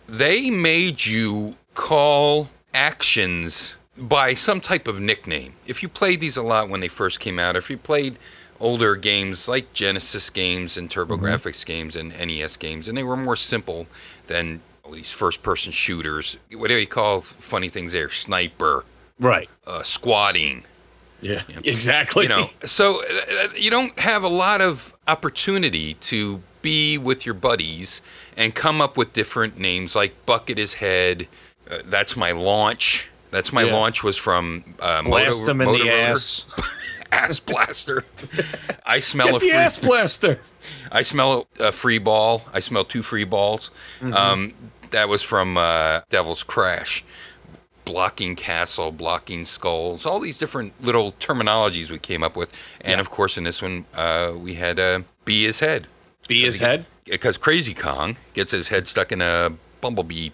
They 0.07 0.49
made 0.51 1.05
you 1.05 1.55
call 1.73 2.49
actions 2.73 3.77
by 3.97 4.33
some 4.33 4.59
type 4.61 4.87
of 4.87 4.99
nickname. 4.99 5.53
If 5.65 5.81
you 5.81 5.89
played 5.89 6.19
these 6.19 6.37
a 6.37 6.43
lot 6.43 6.69
when 6.69 6.81
they 6.81 6.87
first 6.87 7.19
came 7.19 7.39
out, 7.39 7.55
if 7.55 7.69
you 7.69 7.77
played 7.77 8.17
older 8.63 8.95
games 8.95 9.47
like 9.47 9.73
Genesis 9.73 10.29
games 10.29 10.77
and 10.77 10.89
TurboGrafx 10.89 11.65
games 11.65 11.95
and 11.95 12.09
NES 12.17 12.57
games, 12.57 12.87
and 12.87 12.97
they 12.97 13.03
were 13.03 13.17
more 13.17 13.35
simple 13.35 13.87
than 14.27 14.61
these 14.91 15.11
first-person 15.11 15.71
shooters. 15.71 16.37
What 16.55 16.67
do 16.69 16.75
you 16.75 16.87
call 16.87 17.19
funny 17.21 17.69
things 17.69 17.93
there? 17.93 18.09
Sniper, 18.09 18.85
Right. 19.19 19.49
uh, 19.67 19.83
squatting. 19.83 20.63
Yeah. 21.21 21.41
Exactly. 21.63 22.23
You 22.23 22.29
know, 22.29 22.45
so 22.65 23.01
uh, 23.01 23.47
you 23.55 23.69
don't 23.71 23.97
have 23.99 24.23
a 24.23 24.27
lot 24.29 24.59
of 24.61 24.93
opportunity 25.07 25.93
to 25.95 26.41
be 26.61 26.97
with 26.97 27.25
your 27.25 27.35
buddies 27.35 28.01
and 28.37 28.53
come 28.55 28.81
up 28.81 28.97
with 28.97 29.13
different 29.13 29.57
names 29.57 29.95
like 29.95 30.25
Bucket 30.25 30.57
is 30.59 30.75
Head. 30.75 31.27
Uh, 31.69 31.77
that's 31.85 32.15
my 32.17 32.31
launch. 32.31 33.09
That's 33.31 33.51
my 33.53 33.63
Yeah. 33.63 33.73
launch 33.73 34.03
was 34.03 34.17
from 34.17 34.63
uh, 34.81 35.01
Blast 35.03 35.41
Moto- 35.41 35.45
them 35.45 35.61
in 35.61 35.71
the 35.71 35.79
Rotor. 35.79 35.91
ass. 35.91 36.45
ass 37.13 37.39
blaster. 37.39 38.03
I 38.85 38.99
smell 38.99 39.27
Get 39.27 39.35
a 39.35 39.39
the 39.39 39.45
free. 39.45 39.57
ass 39.57 39.79
blaster. 39.79 40.39
I 40.91 41.01
smell 41.01 41.47
a 41.59 41.71
free 41.71 41.99
ball. 41.99 42.41
I 42.53 42.59
smell 42.59 42.85
two 42.85 43.01
free 43.03 43.23
balls. 43.25 43.71
Mm-hmm. 43.99 44.13
Um, 44.13 44.53
that 44.91 45.09
was 45.09 45.21
from 45.21 45.57
uh, 45.57 46.01
Devil's 46.09 46.43
Crush. 46.43 47.03
Blocking 47.85 48.37
castle, 48.37 48.93
blocking 48.93 49.43
skulls, 49.43 50.05
all 50.05 50.21
these 50.21 50.37
different 50.37 50.71
little 50.81 51.11
terminologies 51.19 51.91
we 51.91 51.99
came 51.99 52.23
up 52.23 52.37
with. 52.37 52.57
And 52.79 53.01
of 53.01 53.09
course, 53.09 53.37
in 53.37 53.43
this 53.43 53.61
one, 53.61 53.85
uh, 53.93 54.31
we 54.37 54.53
had 54.53 54.79
uh, 54.79 55.01
Be 55.25 55.43
His 55.43 55.59
Head. 55.59 55.87
Be 56.27 56.43
his 56.43 56.59
head. 56.59 56.85
Because 57.03 57.37
Crazy 57.37 57.73
Kong 57.73 58.15
gets 58.33 58.53
his 58.53 58.69
head 58.69 58.87
stuck 58.87 59.11
in 59.11 59.21
a 59.21 59.51
bumblebee 59.81 60.29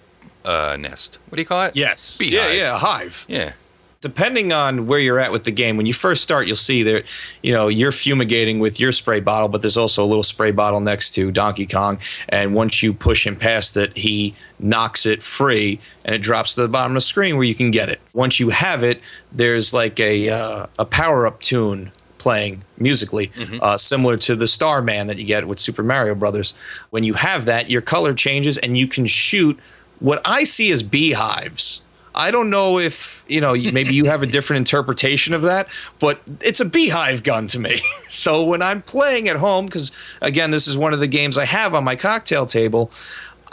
uh, 0.45 0.77
nest. 0.79 1.17
What 1.29 1.37
do 1.37 1.41
you 1.41 1.47
call 1.47 1.63
it? 1.63 1.75
Yes. 1.75 2.17
Beehive. 2.19 2.53
Yeah, 2.53 2.55
yeah, 2.55 2.75
a 2.75 2.77
hive. 2.77 3.25
Yeah. 3.27 3.53
Depending 4.01 4.53
on 4.53 4.87
where 4.87 4.99
you're 4.99 5.19
at 5.19 5.33
with 5.33 5.43
the 5.43 5.51
game, 5.51 5.75
when 5.75 5.85
you 5.85 5.91
first 5.91 6.23
start, 6.23 6.47
you'll 6.47 6.55
see 6.55 6.83
that 6.83 7.05
you 7.43 7.51
know 7.51 7.67
you're 7.67 7.91
fumigating 7.91 8.59
with 8.59 8.79
your 8.79 8.93
spray 8.93 9.19
bottle, 9.19 9.49
but 9.49 9.61
there's 9.61 9.75
also 9.75 10.05
a 10.05 10.07
little 10.07 10.23
spray 10.23 10.51
bottle 10.51 10.79
next 10.79 11.11
to 11.15 11.31
Donkey 11.31 11.65
Kong, 11.65 11.99
and 12.29 12.55
once 12.55 12.81
you 12.81 12.93
push 12.93 13.27
him 13.27 13.35
past 13.35 13.75
it, 13.75 13.97
he 13.97 14.35
knocks 14.57 15.05
it 15.05 15.21
free, 15.21 15.79
and 16.05 16.15
it 16.15 16.21
drops 16.21 16.55
to 16.55 16.61
the 16.61 16.69
bottom 16.69 16.93
of 16.93 16.95
the 16.95 17.01
screen 17.01 17.35
where 17.35 17.43
you 17.43 17.55
can 17.55 17.71
get 17.71 17.89
it. 17.89 17.99
Once 18.13 18.39
you 18.39 18.51
have 18.51 18.83
it, 18.83 19.01
there's 19.33 19.73
like 19.73 19.99
a 19.99 20.29
uh, 20.29 20.67
a 20.77 20.85
power 20.85 21.27
up 21.27 21.41
tune 21.41 21.91
playing 22.19 22.63
musically, 22.77 23.31
uh, 23.61 23.75
similar 23.77 24.15
to 24.15 24.35
the 24.35 24.47
Starman 24.47 25.07
that 25.07 25.17
you 25.17 25.25
get 25.25 25.45
with 25.45 25.59
Super 25.59 25.83
Mario 25.83 26.15
Brothers. 26.15 26.53
When 26.89 27.03
you 27.03 27.15
have 27.15 27.45
that, 27.45 27.69
your 27.69 27.81
color 27.81 28.13
changes, 28.13 28.57
and 28.57 28.77
you 28.77 28.87
can 28.87 29.05
shoot 29.07 29.59
what 29.99 30.21
I 30.23 30.45
see 30.45 30.71
as 30.71 30.83
beehives. 30.83 31.81
I 32.19 32.31
don't 32.31 32.49
know 32.49 32.79
if 32.79 33.23
you 33.29 33.39
know 33.39 33.53
maybe 33.53 33.95
you 33.95 34.05
have 34.05 34.21
a 34.21 34.25
different 34.27 34.57
interpretation 34.59 35.33
of 35.33 35.43
that, 35.43 35.69
but 35.99 36.19
it's 36.41 36.59
a 36.59 36.65
beehive 36.65 37.23
gun 37.23 37.47
to 37.47 37.59
me. 37.59 37.77
so 38.09 38.43
when 38.43 38.61
I'm 38.61 38.81
playing 38.81 39.29
at 39.29 39.37
home, 39.37 39.65
because 39.67 39.91
again, 40.21 40.51
this 40.51 40.67
is 40.67 40.77
one 40.77 40.91
of 40.93 40.99
the 40.99 41.07
games 41.07 41.37
I 41.37 41.45
have 41.45 41.73
on 41.73 41.83
my 41.85 41.95
cocktail 41.95 42.45
table. 42.45 42.91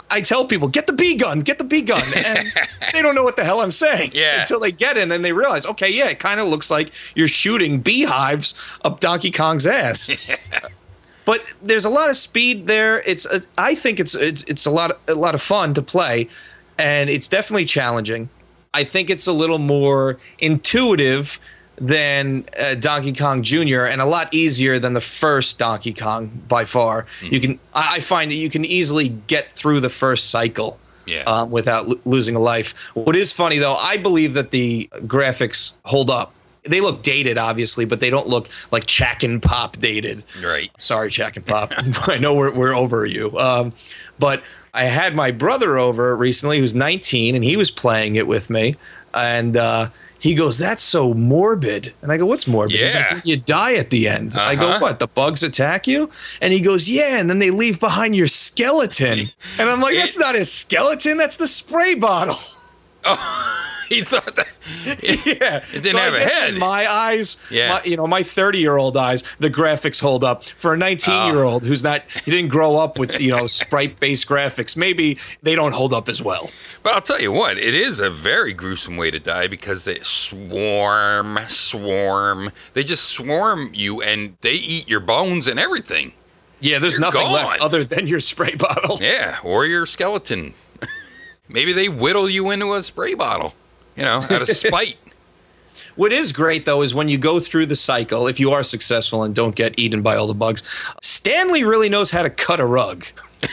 I 0.09 0.21
tell 0.21 0.45
people, 0.45 0.67
get 0.69 0.87
the 0.87 0.93
bee 0.93 1.15
gun, 1.17 1.41
get 1.41 1.57
the 1.57 1.65
bee 1.65 1.81
gun. 1.81 2.01
And 2.15 2.39
they 2.93 3.01
don't 3.01 3.13
know 3.15 3.23
what 3.25 3.35
the 3.35 3.43
hell 3.43 3.59
I'm 3.59 3.71
saying 3.71 4.11
Yeah. 4.13 4.39
until 4.39 4.59
they 4.59 4.71
get 4.71 4.95
it. 4.95 5.03
And 5.03 5.11
then 5.11 5.21
they 5.21 5.33
realize, 5.33 5.65
okay, 5.65 5.89
yeah, 5.89 6.07
it 6.07 6.17
kind 6.19 6.39
of 6.39 6.47
looks 6.47 6.71
like 6.71 6.93
you're 7.15 7.27
shooting 7.27 7.81
beehives 7.81 8.53
up 8.85 8.99
Donkey 9.01 9.31
Kong's 9.31 9.67
ass. 9.67 10.09
but 11.25 11.53
there's 11.61 11.83
a 11.83 11.89
lot 11.89 12.09
of 12.09 12.15
speed 12.15 12.67
there. 12.67 13.01
It's 13.05 13.25
uh, 13.25 13.39
I 13.57 13.75
think 13.75 13.99
it's 13.99 14.15
it's 14.15 14.43
it's 14.43 14.65
a 14.65 14.71
lot 14.71 14.97
a 15.09 15.13
lot 15.13 15.35
of 15.35 15.41
fun 15.41 15.73
to 15.73 15.81
play, 15.81 16.29
and 16.77 17.09
it's 17.09 17.27
definitely 17.27 17.65
challenging. 17.65 18.29
I 18.73 18.83
think 18.83 19.09
it's 19.09 19.27
a 19.27 19.33
little 19.33 19.59
more 19.59 20.17
intuitive 20.39 21.39
than 21.79 22.45
uh, 22.59 22.75
Donkey 22.75 23.13
Kong 23.13 23.43
Jr. 23.43 23.81
and 23.81 24.01
a 24.01 24.05
lot 24.05 24.33
easier 24.33 24.79
than 24.79 24.93
the 24.93 25.01
first 25.01 25.59
Donkey 25.59 25.93
Kong 25.93 26.27
by 26.47 26.65
far. 26.65 27.05
You 27.21 27.39
can 27.39 27.59
I, 27.73 27.95
I 27.95 27.99
find 27.99 28.31
that 28.31 28.35
you 28.35 28.49
can 28.49 28.65
easily 28.65 29.09
get 29.09 29.45
through 29.45 29.79
the 29.79 29.89
first 29.89 30.29
cycle. 30.29 30.79
Yeah. 31.05 31.23
Um, 31.23 31.51
without 31.51 31.87
lo- 31.87 32.01
losing 32.03 32.35
a 32.35 32.39
life. 32.39 32.93
What 32.93 33.15
is 33.15 33.31
funny 33.31 33.59
though, 33.59 33.75
I 33.75 33.95
believe 33.95 34.33
that 34.33 34.51
the 34.51 34.89
graphics 35.05 35.73
hold 35.85 36.09
up. 36.09 36.33
They 36.63 36.81
look 36.81 37.01
dated, 37.01 37.37
obviously, 37.37 37.85
but 37.85 38.01
they 38.01 38.09
don't 38.09 38.27
look 38.27 38.49
like 38.73 38.85
Chack 38.87 39.23
and 39.23 39.41
Pop 39.41 39.77
dated. 39.77 40.25
Right. 40.43 40.69
Sorry, 40.77 41.09
Jack 41.09 41.37
and 41.37 41.45
Pop. 41.45 41.71
I 42.07 42.17
know 42.17 42.33
we're, 42.35 42.53
we're 42.53 42.75
over 42.75 43.05
you. 43.05 43.37
Um, 43.37 43.71
but 44.19 44.43
I 44.77 44.83
had 44.83 45.15
my 45.15 45.31
brother 45.31 45.77
over 45.77 46.15
recently 46.15 46.59
who's 46.59 46.75
19 46.75 47.33
and 47.35 47.43
he 47.43 47.57
was 47.57 47.71
playing 47.71 48.15
it 48.15 48.27
with 48.27 48.49
me. 48.51 48.75
And 49.13 49.57
uh, 49.57 49.87
he 50.19 50.35
goes, 50.35 50.59
That's 50.59 50.83
so 50.83 51.15
morbid. 51.15 51.93
And 52.03 52.11
I 52.11 52.17
go, 52.17 52.27
What's 52.27 52.47
morbid? 52.47 52.75
He's 52.77 52.93
like, 52.93 53.09
Yeah. 53.11 53.21
You 53.23 53.37
die 53.37 53.73
at 53.75 53.89
the 53.89 54.07
end. 54.07 54.35
I 54.37 54.55
go, 54.55 54.67
Uh-huh. 54.69 54.79
What? 54.79 54.99
The 54.99 55.07
bugs 55.07 55.41
attack 55.41 55.87
you? 55.87 56.09
And 56.41 56.53
he 56.53 56.61
goes, 56.61 56.87
Yeah. 56.89 57.19
And 57.19 57.27
then 57.29 57.39
they 57.39 57.49
leave 57.49 57.79
behind 57.79 58.15
your 58.15 58.27
skeleton. 58.27 59.31
And 59.57 59.69
I'm 59.69 59.81
like, 59.81 59.95
That's 59.95 60.19
not 60.19 60.35
his 60.35 60.51
skeleton. 60.51 61.17
That's 61.17 61.37
the 61.37 61.47
spray 61.47 61.95
bottle. 61.95 62.35
He 63.89 64.01
thought 64.01 64.35
that. 64.35 64.46
yeah, 64.85 65.57
It 65.57 65.83
didn't 65.83 65.85
so 65.85 65.97
have 65.99 66.13
I 66.13 66.17
a 66.17 66.19
guess 66.19 66.39
head. 66.39 66.53
In 66.53 66.59
my 66.59 66.85
eyes, 66.91 67.37
Yeah. 67.49 67.69
my, 67.69 67.83
you 67.83 67.95
know, 67.97 68.07
my 68.07 68.23
thirty-year-old 68.23 68.97
eyes, 68.97 69.23
the 69.39 69.49
graphics 69.49 70.01
hold 70.01 70.23
up. 70.23 70.43
For 70.43 70.73
a 70.73 70.77
nineteen-year-old 70.77 71.63
Oh. 71.63 71.67
who's 71.67 71.83
not, 71.83 72.03
he 72.25 72.31
didn't 72.31 72.49
grow 72.49 72.75
up 72.77 72.97
with 72.99 73.19
you 73.21 73.31
know 73.31 73.47
sprite-based 73.47 74.27
graphics. 74.27 74.75
Maybe 74.75 75.17
they 75.41 75.55
don't 75.55 75.73
hold 75.73 75.93
up 75.93 76.09
as 76.09 76.21
well. 76.21 76.49
But 76.83 76.93
I'll 76.95 77.01
tell 77.01 77.21
you 77.21 77.31
what, 77.31 77.57
it 77.57 77.73
is 77.73 77.99
a 77.99 78.09
very 78.09 78.53
gruesome 78.53 78.97
way 78.97 79.11
to 79.11 79.19
die 79.19 79.47
because 79.47 79.85
they 79.85 79.99
swarm, 80.01 81.39
swarm. 81.47 82.51
They 82.73 82.83
just 82.83 83.05
swarm 83.05 83.69
you 83.73 84.01
and 84.01 84.37
they 84.41 84.53
eat 84.53 84.87
your 84.89 84.99
bones 84.99 85.47
and 85.47 85.59
everything. 85.59 86.13
Yeah, 86.59 86.79
there's 86.79 86.93
You're 86.95 87.01
nothing 87.01 87.29
left 87.31 87.61
other 87.61 87.83
than 87.83 88.07
your 88.07 88.19
spray 88.19 88.55
bottle. 88.57 88.97
Yeah, 89.01 89.37
or 89.43 89.65
your 89.65 89.85
skeleton. 89.85 90.53
Maybe 91.49 91.71
they 91.73 91.87
whittle 91.87 92.29
you 92.29 92.49
into 92.51 92.73
a 92.73 92.81
spray 92.81 93.13
bottle, 93.13 93.53
you 93.97 94.03
know, 94.03 94.17
out 94.17 94.41
of 94.41 94.47
spite. 94.47 94.97
What 95.95 96.11
is 96.11 96.31
great 96.31 96.65
though 96.65 96.83
is 96.83 96.93
when 96.93 97.07
you 97.07 97.17
go 97.17 97.39
through 97.39 97.65
the 97.65 97.75
cycle, 97.75 98.27
if 98.27 98.39
you 98.39 98.51
are 98.51 98.61
successful 98.61 99.23
and 99.23 99.33
don't 99.33 99.55
get 99.55 99.79
eaten 99.79 100.03
by 100.03 100.15
all 100.15 100.27
the 100.27 100.35
bugs, 100.35 100.61
Stanley 101.01 101.63
really 101.63 101.89
knows 101.89 102.11
how 102.11 102.21
to 102.21 102.29
cut 102.29 102.59
a 102.59 102.65
rug. 102.67 103.03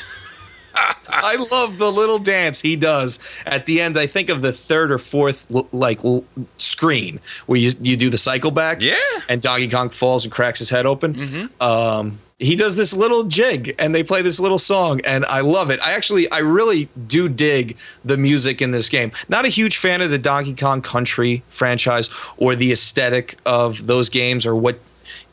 I 1.10 1.36
love 1.52 1.78
the 1.78 1.90
little 1.90 2.18
dance 2.18 2.60
he 2.60 2.76
does 2.76 3.18
at 3.46 3.66
the 3.66 3.80
end. 3.80 3.96
I 3.98 4.06
think 4.06 4.28
of 4.28 4.42
the 4.42 4.52
third 4.52 4.90
or 4.92 4.98
fourth 4.98 5.50
like 5.72 6.04
l- 6.04 6.24
screen 6.58 7.20
where 7.46 7.58
you 7.58 7.72
you 7.80 7.96
do 7.96 8.10
the 8.10 8.18
cycle 8.18 8.50
back. 8.50 8.82
Yeah. 8.82 8.96
and 9.28 9.40
Donkey 9.40 9.68
Kong 9.68 9.90
falls 9.90 10.24
and 10.24 10.32
cracks 10.32 10.58
his 10.58 10.70
head 10.70 10.86
open. 10.86 11.16
Um, 11.60 12.18
he 12.38 12.56
does 12.56 12.76
this 12.76 12.94
little 12.94 13.24
jig 13.24 13.74
and 13.78 13.94
they 13.94 14.02
play 14.02 14.20
this 14.20 14.40
little 14.40 14.58
song 14.58 15.00
and 15.06 15.24
I 15.26 15.40
love 15.40 15.70
it. 15.70 15.78
I 15.80 15.92
actually 15.92 16.28
I 16.30 16.38
really 16.40 16.88
do 17.06 17.28
dig 17.28 17.76
the 18.04 18.16
music 18.16 18.60
in 18.60 18.72
this 18.72 18.88
game. 18.88 19.12
Not 19.28 19.44
a 19.44 19.48
huge 19.48 19.76
fan 19.76 20.00
of 20.02 20.10
the 20.10 20.18
Donkey 20.18 20.54
Kong 20.54 20.82
Country 20.82 21.42
franchise 21.48 22.10
or 22.36 22.56
the 22.56 22.72
aesthetic 22.72 23.36
of 23.46 23.86
those 23.86 24.08
games 24.08 24.44
or 24.46 24.56
what 24.56 24.78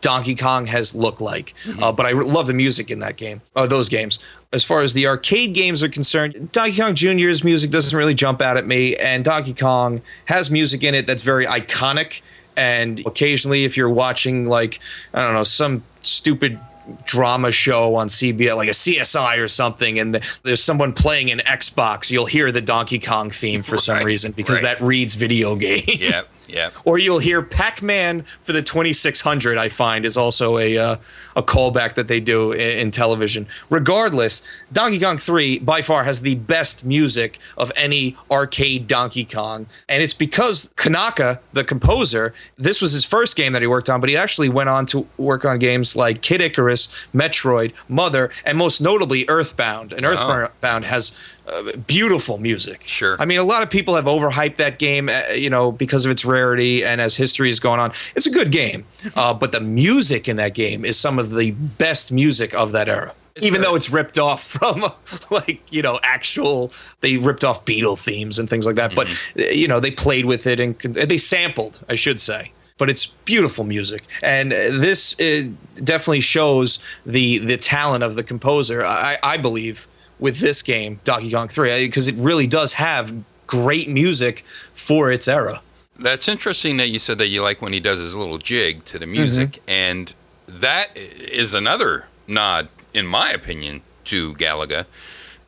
Donkey 0.02 0.36
Kong 0.36 0.66
has 0.66 0.94
looked 0.94 1.22
like. 1.22 1.54
Uh, 1.82 1.92
but 1.92 2.06
I 2.06 2.12
love 2.12 2.48
the 2.48 2.54
music 2.54 2.92
in 2.92 3.00
that 3.00 3.18
game, 3.18 3.42
or 3.56 3.68
those 3.68 3.90
games. 3.90 4.20
As 4.54 4.64
far 4.64 4.82
as 4.82 4.94
the 4.94 5.08
arcade 5.08 5.54
games 5.54 5.82
are 5.82 5.90
concerned, 5.90 6.52
Donkey 6.52 6.82
Kong 6.82 6.94
Jr.'s 6.94 7.44
music 7.44 7.72
doesn't 7.72 7.98
really 7.98 8.14
jump 8.14 8.42
out 8.42 8.58
at 8.58 8.66
me, 8.66 8.96
and 8.98 9.24
Donkey 9.24 9.54
Kong 9.54 10.02
has 10.26 10.52
music 10.52 10.84
in 10.84 10.94
it 10.94 11.08
that's 11.08 11.24
very 11.24 11.46
iconic. 11.46 12.22
And 12.58 13.00
occasionally, 13.06 13.64
if 13.64 13.78
you're 13.78 13.90
watching, 13.90 14.50
like, 14.50 14.80
I 15.14 15.22
don't 15.22 15.34
know, 15.34 15.44
some 15.44 15.84
stupid 16.02 16.60
drama 17.06 17.52
show 17.52 17.96
on 17.96 18.08
CBS, 18.08 18.56
like 18.56 18.68
a 18.68 18.72
CSI 18.72 19.38
or 19.44 19.48
something, 19.48 20.00
and 20.00 20.16
the, 20.16 20.40
there's 20.44 20.64
someone 20.64 20.94
playing 20.94 21.32
an 21.32 21.40
Xbox, 21.40 22.12
you'll 22.12 22.26
hear 22.26 22.52
the 22.52 22.62
Donkey 22.62 23.00
Kong 23.00 23.30
theme 23.30 23.64
for 23.64 23.78
some 23.78 23.96
Right, 23.96 24.06
reason 24.06 24.32
because 24.32 24.64
right. 24.64 24.78
that 24.80 24.86
reads 24.86 25.16
video 25.16 25.56
game. 25.56 25.82
Yeah, 25.86 26.22
yeah. 26.50 26.70
or 26.86 26.98
you'll 26.98 27.20
hear 27.20 27.42
Pac-Man 27.42 28.22
for 28.42 28.54
the 28.54 28.62
2600. 28.62 29.58
I 29.58 29.70
find 29.70 30.06
is 30.06 30.18
also 30.18 30.58
a 30.58 30.78
uh, 30.78 30.96
a 31.36 31.44
callback 31.44 31.96
that 31.96 32.08
they 32.08 32.20
do 32.20 32.52
in, 32.52 32.80
in 32.80 32.92
television. 32.92 33.48
Regardless, 33.70 34.42
Donkey 34.72 35.00
Kong 35.00 35.18
3 35.18 35.60
by 35.60 35.82
far 35.82 36.04
has 36.04 36.22
the 36.22 36.36
best 36.36 36.86
music 36.86 37.38
of 37.58 37.72
any 37.76 38.16
arcade 38.30 38.88
Donkey 38.88 39.26
Kong, 39.26 39.68
and 39.90 40.02
it's 40.02 40.14
because 40.14 40.70
Tanaka, 40.78 41.40
the 41.54 41.64
composer, 41.64 42.34
this 42.58 42.82
was 42.82 42.94
his 42.94 43.04
first 43.06 43.36
game 43.36 43.54
that 43.54 43.62
he 43.62 43.68
worked 43.68 43.90
on, 43.90 44.00
but 44.00 44.10
he 44.10 44.18
actually 44.18 44.50
went 44.50 44.70
on 44.70 44.86
to 44.88 45.08
work 45.18 45.46
on 45.46 45.60
games 45.60 45.96
like 45.96 46.22
Kid 46.22 46.42
Icarus, 46.42 46.81
Metroid, 47.14 47.74
Mother, 47.88 48.32
and 48.46 48.58
most 48.58 48.82
notably 48.82 49.26
Earthbound. 49.28 49.94
And 49.94 50.06
Earthbound 50.06 50.86
has 50.86 51.18
uh, 51.48 51.64
beautiful 51.88 52.38
music. 52.38 52.84
Sure. 52.86 53.16
I 53.20 53.26
mean, 53.26 53.40
a 53.40 53.44
lot 53.44 53.64
of 53.64 53.70
people 53.70 53.96
have 53.96 54.06
overhyped 54.06 54.58
that 54.58 54.80
game, 54.80 55.10
uh, 55.10 55.22
you 55.36 55.50
know, 55.50 55.72
because 55.72 56.06
of 56.06 56.12
its 56.12 56.24
rarity 56.24 56.84
and 56.84 57.02
as 57.02 57.16
history 57.16 57.50
is 57.50 57.60
going 57.60 57.80
on. 57.80 57.92
It's 58.16 58.28
a 58.28 58.32
good 58.32 58.52
game, 58.52 58.86
uh, 59.16 59.34
but 59.34 59.52
the 59.52 59.62
music 59.62 60.28
in 60.28 60.38
that 60.38 60.54
game 60.54 60.86
is 60.86 61.00
some 61.00 61.20
of 61.20 61.32
the 61.32 61.52
best 61.52 62.12
music 62.12 62.54
of 62.54 62.72
that 62.74 62.88
era. 62.88 63.14
It's 63.36 63.46
Even 63.46 63.62
though 63.62 63.76
it's 63.76 63.90
ripped 63.90 64.20
off 64.20 64.44
from, 64.44 64.84
like, 65.30 65.64
you 65.72 65.82
know, 65.82 66.00
actual, 66.04 66.72
they 67.00 67.18
ripped 67.18 67.44
off 67.44 67.66
Beatle 67.66 67.98
themes 67.98 68.40
and 68.40 68.50
things 68.50 68.66
like 68.66 68.76
that. 68.76 68.94
But, 68.94 69.08
uh, 69.40 69.44
you 69.52 69.68
know, 69.68 69.80
they 69.80 69.92
played 69.92 70.26
with 70.26 70.48
it 70.48 70.60
and 70.60 70.78
they 70.78 71.18
sampled, 71.18 71.84
I 71.90 71.96
should 71.96 72.20
say. 72.20 72.52
But 72.82 72.90
it's 72.90 73.06
beautiful 73.06 73.64
music, 73.64 74.02
and 74.24 74.52
uh, 74.52 74.56
this 74.72 75.14
uh, 75.20 75.52
definitely 75.84 76.22
shows 76.22 76.80
the 77.06 77.38
the 77.38 77.56
talent 77.56 78.04
of 78.04 78.16
the 78.16 78.24
composer. 78.24 78.82
I, 78.84 79.18
I 79.22 79.38
believe 79.38 79.88
with 80.18 80.40
this 80.40 80.64
game, 80.64 81.00
Donkey 81.04 81.32
Kong 81.32 81.48
3, 81.48 81.86
because 81.86 82.08
it 82.08 82.16
really 82.16 82.48
does 82.48 82.74
have 82.74 83.14
great 83.46 83.88
music 83.88 84.40
for 84.46 85.12
its 85.12 85.28
era. 85.28 85.62
That's 86.00 86.28
interesting 86.28 86.78
that 86.78 86.88
you 86.88 86.98
said 86.98 87.20
that 87.20 87.28
you 87.28 87.44
like 87.44 87.62
when 87.62 87.72
he 87.72 87.80
does 87.80 88.00
his 88.00 88.16
little 88.16 88.40
jig 88.40 88.84
to 88.86 88.98
the 88.98 89.06
music, 89.06 89.60
and 89.68 90.16
that 90.48 90.88
is 90.96 91.54
another 91.54 92.08
nod, 92.28 92.68
in 92.96 93.06
my 93.06 93.30
opinion, 93.30 93.82
to 94.06 94.34
Galaga. 94.34 94.86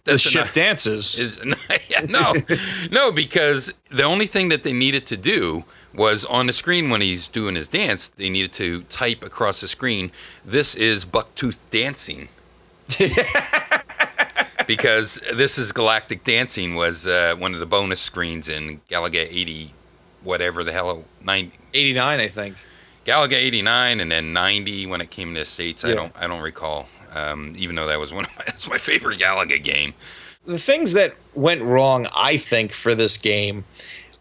The 0.03 0.19
ship 0.19 0.51
dances. 0.51 1.17
is 1.17 1.43
no, 2.09 2.33
no, 2.91 3.11
because 3.11 3.73
the 3.89 4.03
only 4.03 4.27
thing 4.27 4.49
that 4.49 4.61
they 4.61 4.73
needed 4.73 5.07
to 5.07 5.17
do 5.17 5.63
was 5.93 6.25
on 6.25 6.47
the 6.47 6.53
screen 6.53 6.89
when 6.89 7.01
he's 7.01 7.27
doing 7.27 7.55
his 7.55 7.67
dance, 7.67 8.09
they 8.09 8.29
needed 8.29 8.53
to 8.53 8.81
type 8.83 9.23
across 9.23 9.61
the 9.61 9.67
screen, 9.67 10.11
"This 10.43 10.75
is 10.75 11.05
Bucktooth 11.05 11.59
dancing." 11.69 12.29
because 14.67 15.19
this 15.33 15.57
is 15.57 15.71
Galactic 15.71 16.23
Dancing 16.23 16.75
was 16.75 17.07
uh, 17.07 17.35
one 17.37 17.53
of 17.53 17.59
the 17.59 17.65
bonus 17.65 17.99
screens 17.99 18.49
in 18.49 18.81
Galaga 18.89 19.25
80, 19.29 19.73
whatever 20.23 20.63
the 20.63 20.71
hell, 20.71 21.03
90, 21.23 21.51
89, 21.73 22.19
I 22.19 22.27
think. 22.27 22.55
Galaga 23.05 23.33
89 23.33 23.99
and 23.99 24.11
then 24.11 24.33
90 24.33 24.87
when 24.87 25.01
it 25.01 25.09
came 25.09 25.33
to 25.33 25.39
the 25.39 25.45
States. 25.45 25.83
I 25.83 25.93
don't 25.93 26.13
I 26.17 26.27
don't 26.27 26.41
recall. 26.41 26.87
Um, 27.13 27.53
even 27.57 27.75
though 27.75 27.87
that 27.87 27.99
was 27.99 28.13
one 28.13 28.25
of 28.25 28.35
my, 28.37 28.43
that's 28.45 28.69
my 28.69 28.77
favorite 28.77 29.19
Galaga 29.19 29.61
game. 29.61 29.93
The 30.45 30.57
things 30.57 30.93
that 30.93 31.15
went 31.33 31.61
wrong, 31.61 32.07
I 32.13 32.37
think, 32.37 32.73
for 32.73 32.95
this 32.95 33.17
game, 33.17 33.63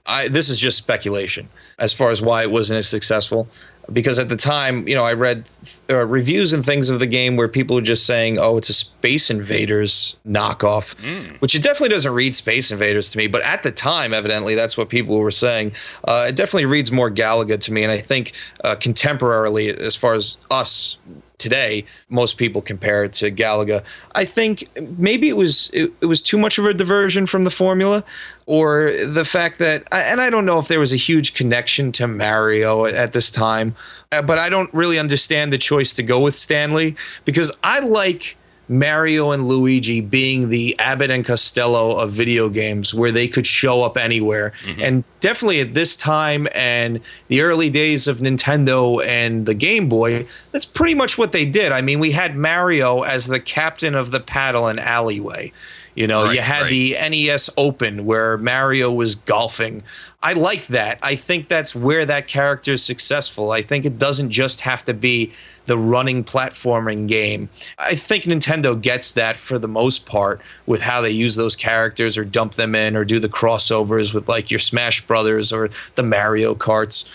I, 0.06 0.28
this 0.28 0.48
is 0.48 0.58
just 0.58 0.78
speculation 0.78 1.48
as 1.78 1.92
far 1.92 2.10
as 2.10 2.20
why 2.20 2.42
it 2.42 2.50
wasn't 2.50 2.78
as 2.78 2.88
successful. 2.88 3.48
Because 3.92 4.18
at 4.18 4.28
the 4.28 4.36
time, 4.36 4.86
you 4.86 4.94
know, 4.94 5.04
I 5.04 5.12
read 5.12 5.48
uh, 5.90 6.06
reviews 6.06 6.52
and 6.52 6.64
things 6.64 6.88
of 6.88 7.00
the 7.00 7.06
game 7.06 7.36
where 7.36 7.48
people 7.48 7.76
are 7.76 7.82
just 7.82 8.06
saying, 8.06 8.38
"Oh, 8.38 8.56
it's 8.56 8.68
a 8.68 8.74
Space 8.74 9.30
Invaders 9.30 10.16
knockoff," 10.26 10.94
which 11.40 11.54
it 11.54 11.62
definitely 11.62 11.90
doesn't 11.90 12.12
read 12.12 12.34
Space 12.34 12.70
Invaders 12.70 13.08
to 13.10 13.18
me. 13.18 13.26
But 13.26 13.42
at 13.42 13.62
the 13.62 13.70
time, 13.70 14.14
evidently, 14.14 14.54
that's 14.54 14.76
what 14.76 14.88
people 14.88 15.18
were 15.18 15.30
saying. 15.30 15.72
Uh, 16.06 16.26
it 16.28 16.36
definitely 16.36 16.66
reads 16.66 16.92
more 16.92 17.10
Galaga 17.10 17.58
to 17.60 17.72
me, 17.72 17.82
and 17.82 17.92
I 17.92 17.98
think 17.98 18.32
uh, 18.64 18.76
contemporarily, 18.76 19.68
as 19.68 19.96
far 19.96 20.14
as 20.14 20.38
us 20.50 20.98
today, 21.42 21.84
most 22.08 22.38
people 22.38 22.62
compare 22.62 23.02
it 23.04 23.12
to 23.14 23.30
Galaga. 23.30 23.84
I 24.14 24.24
think 24.24 24.68
maybe 24.96 25.28
it 25.28 25.36
was 25.36 25.70
it, 25.72 25.92
it 26.00 26.06
was 26.06 26.22
too 26.22 26.38
much 26.38 26.56
of 26.58 26.64
a 26.66 26.72
diversion 26.72 27.26
from 27.26 27.42
the 27.44 27.50
formula, 27.50 28.04
or 28.46 28.92
the 28.92 29.24
fact 29.24 29.58
that, 29.58 29.86
and 29.90 30.20
I 30.20 30.30
don't 30.30 30.46
know 30.46 30.60
if 30.60 30.68
there 30.68 30.80
was 30.80 30.92
a 30.92 30.96
huge 30.96 31.34
connection 31.34 31.90
to 31.92 32.06
Mario 32.06 32.86
at 32.86 33.12
this 33.12 33.30
time, 33.30 33.74
Uh, 34.12 34.22
but 34.22 34.38
I 34.38 34.48
don't 34.48 34.72
really 34.72 34.98
understand 34.98 35.52
the 35.52 35.58
choice 35.58 35.92
to 35.94 36.02
go 36.02 36.20
with 36.20 36.34
Stanley 36.34 36.94
because 37.24 37.50
I 37.64 37.80
like. 37.80 38.36
Mario 38.68 39.32
and 39.32 39.44
Luigi 39.44 40.00
being 40.00 40.48
the 40.48 40.74
Abbott 40.78 41.10
and 41.10 41.26
Costello 41.26 41.98
of 41.98 42.10
video 42.10 42.48
games 42.48 42.94
where 42.94 43.12
they 43.12 43.28
could 43.28 43.44
show 43.44 43.82
up 43.82 43.98
anywhere. 43.98 44.50
Mm-hmm. 44.50 44.82
And 44.82 45.04
definitely 45.20 45.60
at 45.60 45.74
this 45.74 45.94
time 45.94 46.48
and 46.54 47.00
the 47.28 47.42
early 47.42 47.68
days 47.68 48.06
of 48.06 48.18
Nintendo 48.18 49.04
and 49.04 49.44
the 49.44 49.54
Game 49.54 49.88
Boy, 49.88 50.26
that's 50.52 50.64
pretty 50.64 50.94
much 50.94 51.18
what 51.18 51.32
they 51.32 51.44
did. 51.44 51.70
I 51.72 51.82
mean, 51.82 51.98
we 51.98 52.12
had 52.12 52.34
Mario 52.34 53.00
as 53.00 53.26
the 53.26 53.40
captain 53.40 53.94
of 53.94 54.10
the 54.10 54.20
paddle 54.20 54.68
and 54.68 54.80
alleyway. 54.80 55.52
You 55.94 56.06
know, 56.06 56.24
Right, 56.24 56.36
you 56.36 56.40
had 56.40 56.62
right. 56.62 56.70
the 56.70 56.96
NES 57.10 57.50
Open 57.56 58.04
where 58.04 58.38
Mario 58.38 58.90
was 58.92 59.14
golfing. 59.14 59.82
I 60.22 60.32
like 60.32 60.68
that. 60.68 60.98
I 61.02 61.16
think 61.16 61.48
that's 61.48 61.74
where 61.74 62.06
that 62.06 62.28
character 62.28 62.72
is 62.72 62.84
successful. 62.84 63.50
I 63.50 63.60
think 63.60 63.84
it 63.84 63.98
doesn't 63.98 64.30
just 64.30 64.62
have 64.62 64.84
to 64.84 64.94
be 64.94 65.32
the 65.66 65.76
running 65.76 66.24
platforming 66.24 67.08
game. 67.08 67.48
I 67.78 67.94
think 67.94 68.24
Nintendo 68.24 68.80
gets 68.80 69.12
that 69.12 69.36
for 69.36 69.58
the 69.58 69.68
most 69.68 70.06
part 70.06 70.40
with 70.66 70.82
how 70.82 71.02
they 71.02 71.10
use 71.10 71.36
those 71.36 71.56
characters 71.56 72.16
or 72.16 72.24
dump 72.24 72.54
them 72.54 72.74
in 72.74 72.96
or 72.96 73.04
do 73.04 73.18
the 73.18 73.28
crossovers 73.28 74.14
with 74.14 74.28
like 74.28 74.50
your 74.50 74.60
Smash 74.60 75.06
Brothers 75.06 75.52
or 75.52 75.68
the 75.94 76.02
Mario 76.02 76.54
Karts 76.54 77.08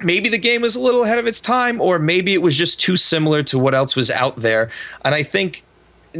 maybe 0.00 0.28
the 0.28 0.38
game 0.38 0.62
was 0.62 0.76
a 0.76 0.80
little 0.80 1.04
ahead 1.04 1.18
of 1.18 1.26
its 1.26 1.40
time, 1.40 1.80
or 1.80 1.98
maybe 1.98 2.32
it 2.32 2.42
was 2.42 2.56
just 2.56 2.80
too 2.80 2.96
similar 2.96 3.42
to 3.44 3.58
what 3.58 3.74
else 3.74 3.96
was 3.96 4.10
out 4.10 4.36
there. 4.36 4.70
And 5.04 5.14
I 5.14 5.22
think 5.22 5.64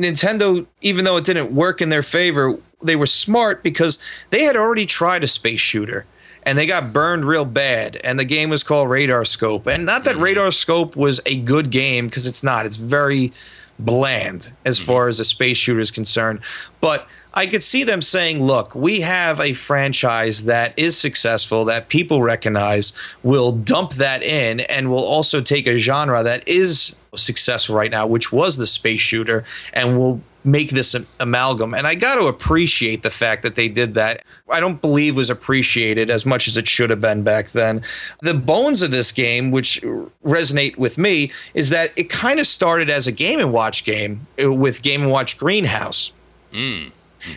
Nintendo, 0.02 0.66
even 0.80 1.04
though 1.04 1.16
it 1.16 1.24
didn't 1.24 1.52
work 1.52 1.80
in 1.80 1.88
their 1.88 2.02
favor, 2.02 2.58
they 2.82 2.96
were 2.96 3.06
smart 3.06 3.62
because 3.62 3.98
they 4.30 4.42
had 4.42 4.56
already 4.56 4.87
tried 4.87 5.24
a 5.24 5.26
space 5.26 5.61
shooter 5.61 6.06
and 6.44 6.56
they 6.56 6.66
got 6.66 6.92
burned 6.92 7.24
real 7.24 7.44
bad. 7.44 8.00
And 8.04 8.18
the 8.18 8.24
game 8.24 8.50
was 8.50 8.62
called 8.62 8.88
Radar 8.88 9.24
Scope. 9.24 9.66
And 9.66 9.84
not 9.84 10.04
that 10.04 10.14
mm-hmm. 10.14 10.24
Radar 10.24 10.50
Scope 10.50 10.96
was 10.96 11.20
a 11.26 11.37
good 11.37 11.70
game 11.70 12.06
because 12.06 12.26
it's 12.26 12.42
not, 12.42 12.66
it's 12.66 12.76
very 12.76 13.32
bland 13.78 14.52
as 14.64 14.78
mm-hmm. 14.78 14.87
far 14.87 15.08
as 15.08 15.20
a 15.20 15.24
space 15.24 15.58
shooter 15.58 15.80
is 15.80 15.90
concerned. 15.90 16.40
But 16.80 17.06
I 17.34 17.46
could 17.46 17.62
see 17.62 17.84
them 17.84 18.02
saying, 18.02 18.42
look, 18.42 18.74
we 18.74 19.00
have 19.02 19.40
a 19.40 19.52
franchise 19.52 20.44
that 20.44 20.76
is 20.78 20.96
successful, 20.96 21.64
that 21.66 21.88
people 21.88 22.22
recognize, 22.22 22.92
we'll 23.22 23.52
dump 23.52 23.92
that 23.92 24.22
in, 24.22 24.61
and 24.61 24.90
we'll 24.90 25.04
also 25.04 25.40
take 25.40 25.66
a 25.66 25.78
genre 25.78 26.22
that 26.22 26.48
is 26.48 26.96
successful 27.18 27.74
right 27.76 27.90
now, 27.90 28.07
which 28.07 28.33
was 28.33 28.57
the 28.57 28.66
space 28.66 29.00
shooter, 29.00 29.44
and 29.72 29.98
will 29.98 30.20
make 30.44 30.70
this 30.70 30.94
am- 30.94 31.07
amalgam. 31.20 31.74
And 31.74 31.87
I 31.87 31.94
got 31.94 32.14
to 32.14 32.26
appreciate 32.26 33.02
the 33.02 33.11
fact 33.11 33.42
that 33.42 33.54
they 33.54 33.68
did 33.68 33.94
that. 33.94 34.22
I 34.50 34.61
don't 34.61 34.81
believe 34.81 35.16
was 35.16 35.28
appreciated 35.31 36.09
as 36.11 36.24
much 36.24 36.48
as 36.48 36.57
it 36.57 36.66
should 36.68 36.90
have 36.90 37.00
been 37.00 37.22
back 37.22 37.48
then. 37.50 37.83
The 38.22 38.35
bones 38.35 38.81
of 38.81 38.90
this 38.90 39.12
game, 39.12 39.50
which 39.50 39.83
resonate 40.24 40.76
with 40.78 40.96
me, 40.96 41.31
is 41.54 41.70
that 41.70 41.90
it 41.96 42.09
kind 42.09 42.38
of 42.40 42.46
started 42.46 42.88
as 42.88 43.07
a 43.07 43.12
Game 43.12 43.40
and 43.40 43.52
Watch 43.52 43.85
game 43.85 44.26
uh, 44.42 44.50
with 44.52 44.81
Game 44.83 45.02
and 45.02 45.11
Watch 45.11 45.37
Greenhouse. 45.38 46.12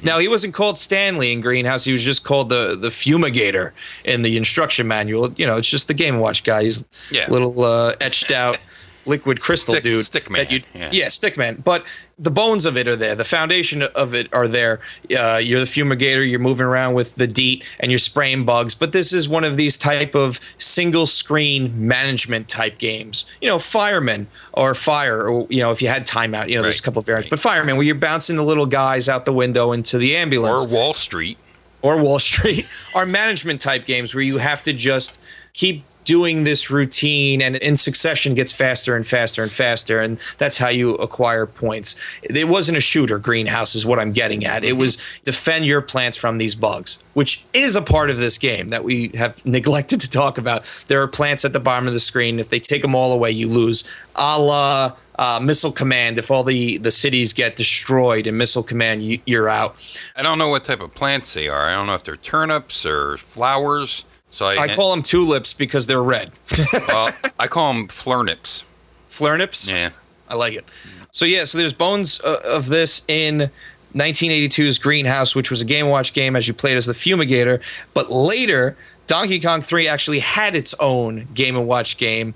Now 0.04 0.20
he 0.20 0.28
wasn't 0.28 0.54
called 0.54 0.78
Stanley 0.78 1.34
in 1.34 1.42
Greenhouse. 1.42 1.84
He 1.84 1.92
was 1.92 2.06
just 2.06 2.24
called 2.24 2.50
the 2.50 2.78
the 2.80 2.90
fumigator 2.90 3.72
in 4.06 4.22
the 4.22 4.38
instruction 4.38 4.88
manual. 4.88 5.32
You 5.34 5.48
know, 5.48 5.58
it's 5.58 5.70
just 5.70 5.88
the 5.88 5.96
Game 5.96 6.14
and 6.14 6.22
Watch 6.24 6.44
guy. 6.44 6.64
He's 6.64 6.86
Yeah. 7.10 7.26
little 7.30 7.62
uh, 7.64 7.96
etched 8.00 8.32
out 8.32 8.60
liquid 9.06 9.42
crystal 9.42 9.74
Stick- 9.74 9.84
dude. 9.84 10.06
stick 10.06 10.24
that 10.26 10.32
man, 10.32 10.46
you- 10.50 10.62
yeah. 10.74 10.90
yeah, 10.92 11.10
stick 11.10 11.38
man. 11.38 11.62
But 11.64 11.86
the 12.20 12.30
bones 12.32 12.66
of 12.68 12.78
it 12.78 12.88
are 12.88 12.96
there. 12.96 13.16
The 13.16 13.24
foundation 13.24 13.82
of 13.82 14.14
it 14.14 14.32
are 14.32 14.48
there. 14.48 14.80
Uh, 15.18 15.40
you're 15.42 15.60
the 15.60 15.66
fumigator. 15.66 16.30
You're 16.30 16.40
moving 16.40 16.68
around 16.68 16.94
with 16.94 17.16
the 17.16 17.26
DEET 17.26 17.64
and 17.80 17.92
you're 17.92 17.98
spraying 17.98 18.46
bugs. 18.46 18.76
But 18.76 18.92
this 18.92 19.12
is 19.12 19.28
one 19.28 19.44
of 19.44 19.58
these 19.58 19.76
type 19.78 20.14
of 20.14 20.40
single 20.60 21.08
screen 21.08 21.88
management 21.88 22.48
type 22.48 22.78
games. 22.78 23.26
You 23.42 23.48
know, 23.50 23.58
fireman 23.58 24.28
or 24.54 24.76
fire, 24.76 25.28
or 25.28 25.48
you 25.50 25.62
know, 25.62 25.72
if 25.72 25.82
you 25.82 25.88
had 25.88 26.06
timeout. 26.06 26.48
You 26.50 26.58
know, 26.58 26.62
there's 26.62 26.80
a 26.80 26.84
couple 26.84 27.00
of 27.00 27.06
variants. 27.08 27.26
right. 27.26 27.32
But 27.32 27.40
fireman, 27.40 27.76
where 27.78 27.86
you're 27.86 27.96
bouncing 27.96 28.36
the 28.36 28.44
little 28.44 28.68
guys 28.68 29.10
out 29.10 29.26
the 29.26 29.34
window 29.34 29.72
into 29.72 29.98
the 29.98 30.16
ambulance 30.16 30.66
Or 30.66 30.68
Wall 30.70 30.94
Street. 30.94 31.40
or 31.82 32.00
Wall 32.00 32.20
Street 32.20 32.68
are 32.96 33.08
management 33.08 33.62
type 33.62 33.86
games 33.88 34.14
where 34.14 34.24
you 34.24 34.38
have 34.38 34.62
to 34.64 34.74
just 34.74 35.20
keep 35.54 35.84
doing 36.04 36.44
this 36.44 36.72
routine 36.72 37.42
and 37.42 37.56
in 37.58 37.76
succession 37.76 38.34
gets 38.34 38.52
faster 38.54 38.96
and 38.96 39.06
faster 39.06 39.44
and 39.44 39.52
faster 39.52 40.00
and 40.00 40.18
that's 40.38 40.58
how 40.58 40.70
you 40.70 40.96
acquire 40.96 41.46
points. 41.46 41.96
It 42.24 42.48
wasn't 42.48 42.78
a 42.78 42.82
shooter 42.82 43.20
greenhouse 43.20 43.76
is 43.76 43.86
what 43.86 44.00
i'm 44.00 44.12
getting 44.12 44.46
at. 44.46 44.64
It 44.64 44.78
was 44.78 44.98
defend 45.24 45.66
your 45.66 45.82
plants 45.82 46.18
from 46.18 46.38
these 46.38 46.56
bugs 46.56 47.00
which 47.14 47.44
is 47.54 47.76
a 47.76 47.82
part 47.82 48.10
of 48.10 48.18
this 48.18 48.38
game 48.38 48.70
that 48.70 48.84
we 48.84 49.10
have 49.16 49.46
neglected 49.46 50.00
to 50.02 50.10
talk 50.10 50.38
about. 50.38 50.86
There 50.88 51.02
are 51.02 51.08
plants 51.08 51.46
at 51.46 51.54
the 51.54 51.60
bottom 51.60 51.88
of 51.88 51.94
the 51.94 52.00
screen. 52.00 52.40
If 52.40 52.50
they 52.50 52.60
take 52.60 52.82
them 52.82 52.96
all 52.96 53.12
away 53.12 53.32
you 53.32 53.48
lose. 53.48 53.90
A 54.16 54.40
la 54.40 54.96
uh, 55.18 55.40
missile 55.42 55.72
command 55.72 56.18
if 56.18 56.32
all 56.32 56.44
the 56.44 56.78
the 56.80 56.92
cities 56.92 57.34
get 57.34 57.56
destroyed 57.56 58.28
in 58.28 58.38
missile 58.38 58.64
command 58.64 59.04
you, 59.04 59.20
you're 59.26 59.50
out. 59.50 60.02
I 60.16 60.24
don't 60.24 60.38
know 60.38 60.50
what 60.50 60.64
type 60.64 60.82
of 60.82 60.94
plants 60.94 61.34
they 61.34 61.48
are. 61.48 61.68
I 61.68 61.74
don't 61.74 61.88
know 61.88 61.94
if 61.94 62.04
they're 62.04 62.16
turnips 62.18 62.86
or 62.86 63.18
flowers. 63.18 64.06
So 64.32 64.46
I, 64.46 64.64
i 64.64 64.74
call 64.74 64.92
them 64.92 65.04
tulips 65.04 65.54
because 65.54 65.88
they're 65.88 66.02
red 66.02 66.32
well, 66.88 67.12
I 67.38 67.48
call 67.48 67.74
them 67.74 67.88
flurnips. 67.88 68.64
flurnips 69.10 69.70
Yeah. 69.70 69.92
I 70.30 70.36
like 70.36 70.54
it. 70.54 70.66
So 71.12 71.26
yeah, 71.26 71.44
so 71.44 71.58
there's 71.58 71.74
bones 71.74 72.22
uh, 72.22 72.38
of 72.46 72.68
this 72.68 73.04
in 73.10 73.52
1982's 73.94 74.80
Greenhouse, 74.80 75.36
which 75.36 75.50
was 75.50 75.62
a 75.62 75.66
Game 75.66 75.90
Watch 75.90 76.14
game 76.14 76.38
as 76.38 76.48
you 76.48 76.54
played 76.54 76.78
as 76.78 76.86
the 76.86 76.94
Fumigator. 76.94 77.62
But 77.94 78.10
later, 78.10 78.78
Donkey 79.08 79.42
Kong 79.42 79.60
3 79.60 79.90
actually 79.90 80.20
had 80.20 80.56
its 80.56 80.74
own 80.80 81.28
Game 81.34 81.58
and 81.58 81.68
Watch 81.68 81.98
game 81.98 82.34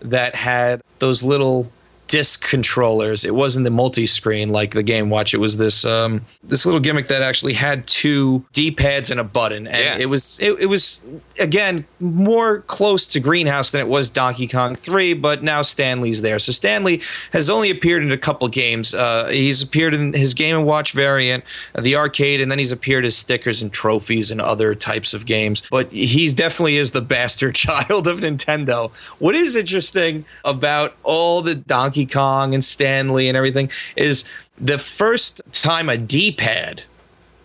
that 0.00 0.34
had 0.34 0.82
those 0.98 1.22
little 1.22 1.70
disc 2.08 2.48
controllers. 2.48 3.24
It 3.24 3.34
wasn't 3.34 3.64
the 3.64 3.70
multi-screen 3.70 4.48
like 4.48 4.72
the 4.72 4.82
Game 4.82 5.10
Watch. 5.10 5.34
It 5.34 5.38
was 5.40 5.56
this 5.56 5.84
um, 5.84 6.22
this 6.44 6.64
little 6.64 6.80
gimmick 6.80 7.08
that 7.08 7.22
actually 7.22 7.54
had 7.54 7.86
two 7.86 8.44
D-pads 8.52 9.10
and 9.10 9.18
a 9.20 9.24
button, 9.24 9.66
and 9.66 9.76
Yeah. 9.76 9.98
it 9.98 10.08
was 10.08 10.38
it, 10.40 10.52
it 10.60 10.66
was 10.66 11.04
again 11.40 11.84
more 12.00 12.60
close 12.60 13.06
to 13.08 13.20
Greenhouse 13.20 13.70
than 13.70 13.80
it 13.80 13.88
was 13.88 14.08
Donkey 14.10 14.46
Kong 14.46 14.74
3. 14.74 15.14
But 15.14 15.42
now 15.42 15.62
Stanley's 15.62 16.22
there, 16.22 16.38
so 16.38 16.52
Stanley 16.52 17.00
has 17.32 17.50
only 17.50 17.70
appeared 17.70 18.02
in 18.02 18.12
a 18.12 18.16
couple 18.18 18.46
games. 18.48 18.94
Uh, 18.94 19.28
he's 19.28 19.62
appeared 19.62 19.94
in 19.94 20.12
his 20.12 20.34
Game 20.34 20.56
and 20.56 20.66
Watch 20.66 20.92
variant, 20.92 21.44
uh, 21.74 21.80
the 21.80 21.96
arcade, 21.96 22.40
and 22.40 22.50
then 22.50 22.58
he's 22.58 22.72
appeared 22.72 23.04
as 23.04 23.16
stickers 23.16 23.62
and 23.62 23.72
trophies 23.72 24.30
and 24.30 24.40
other 24.40 24.74
types 24.74 25.12
of 25.14 25.26
games. 25.26 25.66
But 25.70 25.90
he's 25.92 26.34
definitely 26.34 26.76
is 26.76 26.92
the 26.92 27.02
bastard 27.16 27.54
child 27.66 28.06
of 28.06 28.20
Nintendo. 28.20 28.94
What 29.20 29.34
is 29.34 29.56
interesting 29.56 30.24
about 30.44 30.94
all 31.02 31.42
the 31.42 31.54
Donkey 31.54 31.95
Kong 32.04 32.52
and 32.52 32.62
Stanley 32.62 33.28
and 33.28 33.36
everything 33.36 33.70
is 33.96 34.24
the 34.58 34.78
first 34.78 35.40
time 35.52 35.88
a 35.88 35.96
D-pad 35.96 36.82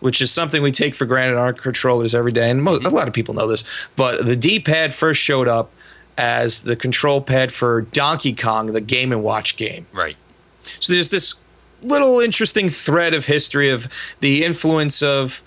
which 0.02 0.20
is 0.20 0.32
something 0.32 0.62
we 0.62 0.72
take 0.72 0.96
for 0.96 1.06
granted 1.06 1.36
on 1.36 1.42
our 1.42 1.52
controllers 1.52 2.12
every 2.12 2.32
day. 2.32 2.50
And 2.50 2.60
mo- 2.60 2.76
mm-hmm. 2.76 2.86
a 2.86 2.90
lot 2.90 3.06
of 3.06 3.14
people 3.14 3.34
know 3.34 3.46
this, 3.46 3.88
but 3.94 4.26
the 4.26 4.34
D 4.34 4.58
pad 4.58 4.92
first 4.92 5.22
showed 5.22 5.46
up 5.46 5.70
as 6.18 6.62
the 6.62 6.74
control 6.74 7.20
pad 7.20 7.52
for 7.52 7.82
Donkey 7.82 8.34
Kong, 8.34 8.66
the 8.66 8.80
Game 8.80 9.12
and 9.12 9.22
Watch 9.22 9.56
game. 9.56 9.86
Right. 9.92 10.16
So 10.80 10.92
there's 10.92 11.08
this 11.08 11.36
little 11.82 12.18
interesting 12.20 12.68
thread 12.68 13.14
of 13.14 13.26
history 13.26 13.70
of 13.70 13.88
the 14.20 14.44
influence 14.44 15.02
of 15.02 15.42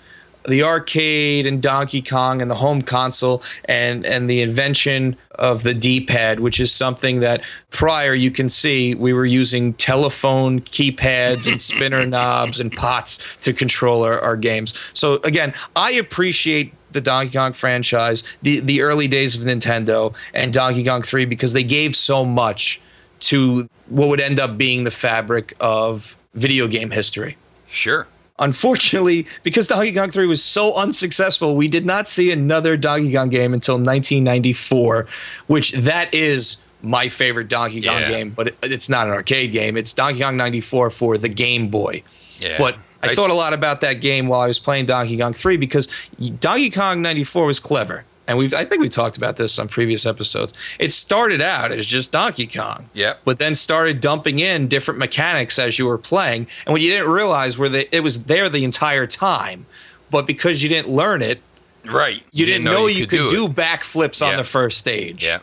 the 0.48 0.62
arcade 0.62 1.46
and 1.46 1.60
Donkey 1.62 2.02
Kong 2.02 2.40
and 2.40 2.50
the 2.50 2.56
home 2.56 2.82
console 2.82 3.42
and 3.64 4.04
and 4.06 4.28
the 4.28 4.42
invention 4.42 5.16
of 5.38 5.62
the 5.62 5.74
D-pad, 5.74 6.40
which 6.40 6.60
is 6.60 6.72
something 6.72 7.20
that 7.20 7.44
prior 7.70 8.14
you 8.14 8.30
can 8.30 8.48
see 8.48 8.94
we 8.94 9.12
were 9.12 9.26
using 9.26 9.74
telephone 9.74 10.60
keypads 10.60 11.50
and 11.50 11.60
spinner 11.60 12.06
knobs 12.06 12.58
and 12.58 12.72
pots 12.72 13.36
to 13.38 13.52
control 13.52 14.02
our, 14.02 14.18
our 14.20 14.36
games. 14.36 14.90
So 14.94 15.18
again, 15.24 15.52
I 15.74 15.92
appreciate 15.92 16.72
the 16.92 17.00
Donkey 17.00 17.36
Kong 17.36 17.52
franchise, 17.52 18.24
the 18.42 18.60
the 18.60 18.82
early 18.82 19.08
days 19.08 19.36
of 19.36 19.42
Nintendo 19.46 20.16
and 20.32 20.52
Donkey 20.52 20.84
Kong 20.84 21.02
3 21.02 21.24
because 21.26 21.52
they 21.52 21.64
gave 21.64 21.94
so 21.94 22.24
much 22.24 22.80
to 23.18 23.68
what 23.88 24.08
would 24.08 24.20
end 24.20 24.40
up 24.40 24.56
being 24.56 24.84
the 24.84 24.90
fabric 24.90 25.54
of 25.60 26.16
video 26.34 26.68
game 26.68 26.90
history. 26.90 27.36
Sure. 27.68 28.06
Unfortunately, 28.38 29.26
because 29.42 29.66
Donkey 29.66 29.92
Kong 29.92 30.10
3 30.10 30.26
was 30.26 30.44
so 30.44 30.74
unsuccessful, 30.78 31.56
we 31.56 31.68
did 31.68 31.86
not 31.86 32.06
see 32.06 32.30
another 32.30 32.76
Donkey 32.76 33.12
Kong 33.14 33.28
game 33.30 33.54
until 33.54 33.76
1994, 33.76 35.06
which 35.46 35.72
that 35.72 36.14
is 36.14 36.58
my 36.82 37.08
favorite 37.08 37.48
Donkey 37.48 37.80
Kong 37.82 38.00
Yeah. 38.00 38.08
game, 38.08 38.30
but 38.30 38.48
it, 38.48 38.58
it's 38.62 38.88
not 38.88 39.06
an 39.06 39.12
arcade 39.14 39.52
game. 39.52 39.76
It's 39.76 39.92
Donkey 39.92 40.20
Kong 40.20 40.36
94 40.36 40.90
for 40.90 41.16
the 41.18 41.28
Game 41.28 41.68
Boy. 41.68 42.02
Yeah. 42.38 42.56
But 42.58 42.76
I, 43.02 43.08
I 43.10 43.14
thought 43.14 43.30
a 43.30 43.34
lot 43.34 43.54
about 43.54 43.80
that 43.80 44.00
game 44.00 44.26
while 44.28 44.40
I 44.40 44.46
was 44.46 44.58
playing 44.58 44.86
Donkey 44.86 45.16
Kong 45.16 45.32
3 45.32 45.56
because 45.56 46.08
Donkey 46.38 46.70
Kong 46.70 47.00
94 47.02 47.46
was 47.46 47.58
clever. 47.60 48.04
And 48.28 48.38
we've 48.38 48.52
I 48.54 48.64
think 48.64 48.80
we 48.80 48.88
talked 48.88 49.16
about 49.16 49.36
this 49.36 49.58
on 49.58 49.68
previous 49.68 50.04
episodes. 50.06 50.54
It 50.78 50.92
started 50.92 51.40
out 51.40 51.72
as 51.72 51.86
just 51.86 52.12
Donkey 52.12 52.46
Kong. 52.46 52.88
Yep. 52.94 53.20
But 53.24 53.38
then 53.38 53.54
started 53.54 54.00
dumping 54.00 54.38
in 54.38 54.68
different 54.68 54.98
mechanics 54.98 55.58
as 55.58 55.78
you 55.78 55.86
were 55.86 55.98
playing. 55.98 56.46
And 56.66 56.72
what 56.72 56.80
you 56.80 56.90
didn't 56.90 57.10
realize 57.10 57.56
were 57.58 57.68
that 57.68 57.94
it 57.96 58.00
was 58.02 58.24
there 58.24 58.48
the 58.48 58.64
entire 58.64 59.06
time. 59.06 59.66
But 60.10 60.26
because 60.26 60.62
you 60.62 60.68
didn't 60.68 60.88
learn 60.92 61.22
it, 61.22 61.40
Right. 61.84 62.22
you, 62.32 62.46
didn't, 62.46 62.64
know, 62.64 62.88
you, 62.88 63.06
could, 63.06 63.28
do, 63.28 63.46
it. 63.46 63.52
backflips 63.52 64.26
on 64.26 64.36
the 64.36 64.42
first 64.44 64.78
stage. 64.78 65.24
Yeah. 65.24 65.38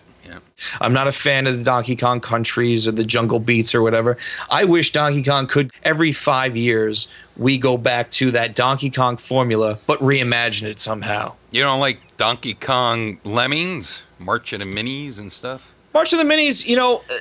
I'm 0.82 0.94
not 0.94 1.08
a 1.08 1.12
fan 1.12 1.48
of 1.48 1.58
the 1.58 1.64
Donkey 1.64 1.96
Kong 1.96 2.20
countries 2.20 2.88
or 2.88 2.92
the 2.92 3.04
jungle 3.04 3.40
beats 3.40 3.74
or 3.74 3.82
whatever. 3.82 4.18
I 4.50 4.66
wish 4.66 4.92
Donkey 4.92 5.24
Kong 5.24 5.48
could 5.48 5.72
every 5.84 6.12
five 6.12 6.56
years 6.56 7.08
we 7.38 7.58
go 7.58 7.78
back 7.78 8.10
to 8.12 8.32
that 8.32 8.56
Donkey 8.56 8.90
Kong 8.90 9.18
formula, 9.18 9.80
but 9.88 10.00
reimagine 10.00 10.64
it 10.64 10.80
somehow. 10.80 11.36
You 11.52 11.64
don't 11.64 11.80
like 11.80 12.00
Donkey 12.18 12.54
Kong 12.54 13.20
Lemmings, 13.24 14.04
March 14.20 14.54
of 14.54 14.60
the 14.60 14.66
Minis 14.66 15.20
and 15.20 15.32
stuff? 15.32 15.74
March 15.94 16.14
of 16.14 16.20
the 16.20 16.26
Minis, 16.26 16.66
you 16.66 16.76
know, 16.76 17.02
uh, 17.10 17.14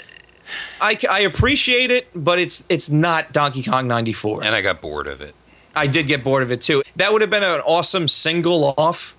I, 0.80 0.96
I 1.10 1.20
appreciate 1.20 1.90
it, 1.90 2.08
but 2.14 2.38
it's 2.38 2.64
it's 2.68 2.90
not 2.90 3.32
Donkey 3.32 3.62
Kong 3.62 3.86
94. 3.86 4.44
And 4.44 4.54
I 4.54 4.62
got 4.62 4.80
bored 4.80 5.06
of 5.06 5.20
it. 5.20 5.34
I 5.74 5.86
did 5.86 6.06
get 6.06 6.22
bored 6.22 6.42
of 6.42 6.50
it 6.50 6.60
too. 6.60 6.82
That 6.96 7.12
would 7.12 7.22
have 7.22 7.30
been 7.30 7.42
an 7.42 7.60
awesome 7.66 8.08
single 8.08 8.74
off, 8.76 9.16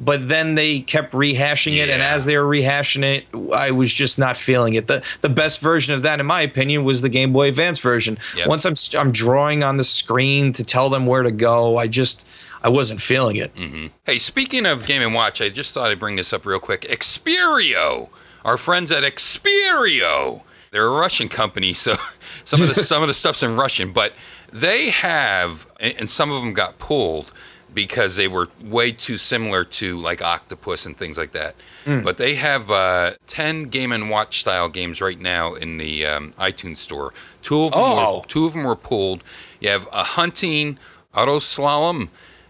but 0.00 0.28
then 0.28 0.54
they 0.54 0.80
kept 0.80 1.12
rehashing 1.12 1.76
it, 1.76 1.90
and 1.90 2.02
as 2.02 2.24
they 2.24 2.38
were 2.38 2.44
rehashing 2.44 3.02
it, 3.02 3.26
I 3.54 3.70
was 3.70 3.92
just 3.92 4.18
not 4.18 4.36
feeling 4.36 4.74
it. 4.74 4.86
the 4.86 5.18
The 5.20 5.28
best 5.28 5.60
version 5.60 5.94
of 5.94 6.02
that, 6.02 6.18
in 6.20 6.26
my 6.26 6.40
opinion, 6.40 6.84
was 6.84 7.02
the 7.02 7.10
Game 7.10 7.32
Boy 7.32 7.48
Advance 7.48 7.78
version. 7.78 8.16
Yep. 8.36 8.48
Once 8.48 8.64
I'm 8.64 8.74
I'm 8.98 9.12
drawing 9.12 9.62
on 9.62 9.76
the 9.76 9.84
screen 9.84 10.52
to 10.54 10.64
tell 10.64 10.88
them 10.88 11.04
where 11.04 11.22
to 11.22 11.30
go, 11.30 11.76
I 11.76 11.86
just 11.86 12.26
I 12.62 12.70
wasn't 12.70 13.02
feeling 13.02 13.36
it. 13.36 13.54
Mm-hmm. 13.54 13.88
Hey, 14.04 14.16
speaking 14.18 14.64
of 14.64 14.86
Game 14.86 15.02
and 15.02 15.14
Watch, 15.14 15.42
I 15.42 15.50
just 15.50 15.74
thought 15.74 15.90
I'd 15.90 16.00
bring 16.00 16.16
this 16.16 16.32
up 16.32 16.46
real 16.46 16.60
quick. 16.60 16.82
Xperio, 16.82 18.08
our 18.44 18.56
friends 18.56 18.90
at 18.90 19.02
Xperio, 19.02 20.42
they're 20.70 20.86
a 20.86 20.90
Russian 20.90 21.28
company, 21.28 21.74
so 21.74 21.94
some 22.44 22.62
of 22.62 22.68
the 22.68 22.74
some 22.82 23.02
of 23.02 23.08
the 23.08 23.14
stuff's 23.14 23.42
in 23.42 23.54
Russian, 23.56 23.92
but 23.92 24.14
they 24.50 24.90
have, 24.90 25.70
and 25.78 26.08
some 26.08 26.30
of 26.32 26.40
them 26.42 26.54
got 26.54 26.78
pulled 26.78 27.32
because 27.74 28.16
they 28.16 28.28
were 28.28 28.48
way 28.62 28.92
too 28.92 29.16
similar 29.16 29.64
to 29.64 29.98
like 29.98 30.22
Octopus 30.22 30.86
and 30.86 30.96
things 30.96 31.16
like 31.18 31.32
that. 31.32 31.54
But 31.86 32.16
they 32.18 32.34
have 32.36 32.70
uh, 32.70 33.12
ten 33.26 33.64
Game 33.64 33.92
and 33.92 34.10
Watch 34.10 34.40
style 34.40 34.68
games 34.68 35.00
right 35.00 35.18
now 35.18 35.54
in 35.54 35.78
the 35.78 36.06
um, 36.06 36.32
iTunes 36.32 36.76
store. 36.78 37.12
Two 37.42 37.64
of 37.64 37.72
them, 37.72 37.80
Oh. 37.82 38.18
were, 38.18 38.24
two 38.26 38.46
of 38.46 38.52
them 38.52 38.64
were 38.64 38.76
pulled. 38.76 39.24
You 39.60 39.70
have 39.70 39.88
a 39.92 40.02
hunting, 40.04 40.78
auto 41.14 41.38
slalom, 41.38 42.08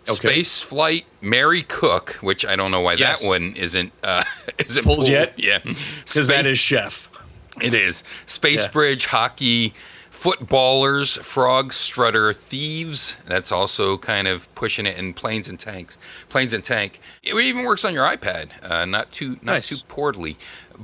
Okay. 0.09 0.15
space 0.29 0.63
flight, 0.63 1.05
Merry 1.21 1.63
Cook, 1.63 2.15
which 2.23 2.45
I 2.45 2.57
don't 2.57 2.71
know 2.71 2.81
why 2.81 2.95
Yes. 2.95 3.23
that 3.23 3.29
one 3.29 3.55
isn't 3.57 3.93
uh, 4.03 4.25
isn't 4.59 4.85
Pulled 4.85 5.09
yet? 5.09 5.35
Yeah, 5.39 5.59
Because 5.63 6.29
that 6.29 6.47
is 6.47 6.59
Chef. 6.59 7.09
it 7.63 7.75
is 7.75 8.03
Space 8.27 8.65
Yeah. 8.65 8.71
Bridge 8.71 9.07
hockey. 9.07 9.75
Footballers, 10.11 11.17
Frog 11.17 11.73
Strutter, 11.73 12.33
Thieves. 12.33 13.17
That's 13.27 13.51
also 13.51 13.97
kind 13.97 14.29
of 14.29 14.53
pushing 14.55 14.85
it 14.87 14.99
in 14.99 15.15
Planes 15.15 15.49
and 15.49 15.59
Tanks. 15.59 15.99
Planes 16.29 16.53
and 16.53 16.63
Tank. 16.63 16.99
It 17.23 17.35
even 17.35 17.65
works 17.65 17.85
on 17.85 17.95
your 17.95 18.05
iPad. 18.07 18.49
Uh, 18.69 18.85
not 18.85 19.13
too 19.13 19.31
not 19.43 19.55
Nice. 19.55 19.69
too 19.71 19.77
poorly. 19.89 20.37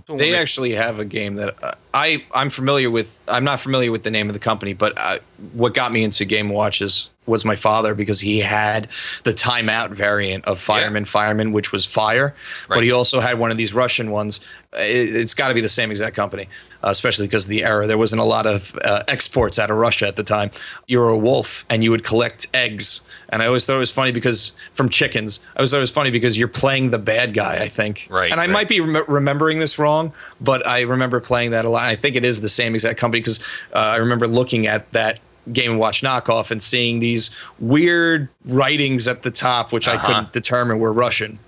They 0.08 0.34
actually 0.36 0.72
have 0.72 0.98
a 0.98 1.04
game 1.04 1.36
that 1.36 1.62
uh, 1.62 1.72
I 1.92 2.24
I'm 2.34 2.50
familiar 2.50 2.90
with. 2.90 3.22
I'm 3.28 3.44
not 3.44 3.60
familiar 3.60 3.90
with 3.92 4.02
the 4.04 4.10
name 4.10 4.28
of 4.28 4.34
the 4.34 4.40
company, 4.40 4.74
but 4.74 4.92
uh, 4.96 5.16
what 5.52 5.74
got 5.74 5.92
me 5.92 6.04
into 6.04 6.24
Game 6.24 6.48
Watches 6.48 7.10
was 7.26 7.44
my 7.44 7.56
father 7.56 7.94
because 7.94 8.20
he 8.20 8.40
had 8.40 8.84
the 9.24 9.30
timeout 9.30 9.90
variant 9.90 10.46
of 10.46 10.58
Fireman 10.58 11.04
Fireman, 11.04 11.52
which 11.52 11.72
was 11.72 11.84
fire, 11.84 12.34
but 12.68 12.82
he 12.82 12.92
also 12.92 13.20
had 13.20 13.38
one 13.38 13.50
of 13.50 13.56
these 13.56 13.74
Russian 13.74 14.10
ones. 14.10 14.40
It, 14.72 15.14
it's 15.14 15.34
got 15.34 15.48
to 15.48 15.54
be 15.54 15.60
the 15.60 15.68
same 15.68 15.90
exact 15.90 16.14
company, 16.14 16.48
uh, 16.84 16.88
especially 16.88 17.26
because 17.26 17.44
of 17.44 17.50
the 17.50 17.64
era. 17.64 17.86
There 17.86 17.98
wasn't 17.98 18.20
a 18.20 18.24
lot 18.24 18.46
of 18.46 18.76
uh, 18.84 19.02
exports 19.08 19.58
out 19.58 19.70
of 19.70 19.76
Russia 19.76 20.06
at 20.06 20.16
the 20.16 20.22
time. 20.22 20.50
You 20.86 21.00
were 21.00 21.08
a 21.08 21.18
wolf 21.18 21.64
and 21.70 21.82
you 21.82 21.90
would 21.90 22.04
collect 22.04 22.46
eggs. 22.54 23.02
And 23.30 23.42
I 23.42 23.46
always 23.46 23.66
thought 23.66 23.76
it 23.76 23.80
was 23.80 23.90
funny 23.90 24.12
because 24.12 24.52
from 24.72 24.88
chickens, 24.88 25.40
I 25.54 25.60
always 25.60 25.70
thought 25.70 25.78
it 25.78 25.80
was 25.80 25.90
funny 25.90 26.10
because 26.10 26.38
you're 26.38 26.46
playing 26.48 26.90
the 26.90 26.98
bad 26.98 27.34
guy, 27.34 27.56
I 27.60 27.66
think. 27.68 28.06
Right, 28.10 28.30
And 28.30 28.40
I 28.40 28.44
right. 28.44 28.52
might 28.52 28.68
be 28.68 28.80
rem- 28.80 29.04
remembering 29.08 29.58
this 29.58 29.78
wrong, 29.78 30.12
but 30.40 30.64
I 30.66 30.82
remember 30.82 31.20
playing 31.20 31.50
that 31.50 31.64
a 31.64 31.68
lot. 31.68 31.82
And 31.82 31.90
I 31.90 31.96
think 31.96 32.14
it 32.14 32.24
is 32.24 32.40
the 32.40 32.48
same 32.48 32.74
exact 32.74 32.98
company 33.00 33.20
because 33.20 33.66
uh, 33.74 33.94
I 33.94 33.96
remember 33.96 34.28
looking 34.28 34.66
at 34.66 34.90
that 34.92 35.18
Game 35.52 35.72
and 35.72 35.80
Watch 35.80 36.02
knockoff 36.02 36.50
and 36.50 36.60
seeing 36.62 36.98
these 37.00 37.30
weird 37.58 38.28
writings 38.46 39.06
at 39.08 39.22
the 39.22 39.30
top, 39.30 39.72
which 39.72 39.86
I 39.88 39.94
Uh-huh. 39.94 40.06
couldn't 40.06 40.32
determine 40.32 40.78
were 40.78 40.92
Russian. 40.92 41.38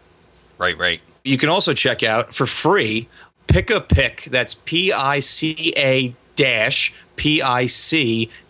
right, 0.58 0.76
right. 0.78 1.00
You 1.24 1.36
can 1.36 1.48
also 1.48 1.72
check 1.74 2.02
out 2.02 2.32
for 2.32 2.46
free 2.46 3.08
Pick 3.48 3.70
a 3.70 3.80
Pick. 3.80 4.24
That's 4.24 4.54
P 4.54 4.92
I 4.92 5.18
C 5.20 5.72
A 5.76 6.14
dash 6.36 6.92
pic 7.16 7.42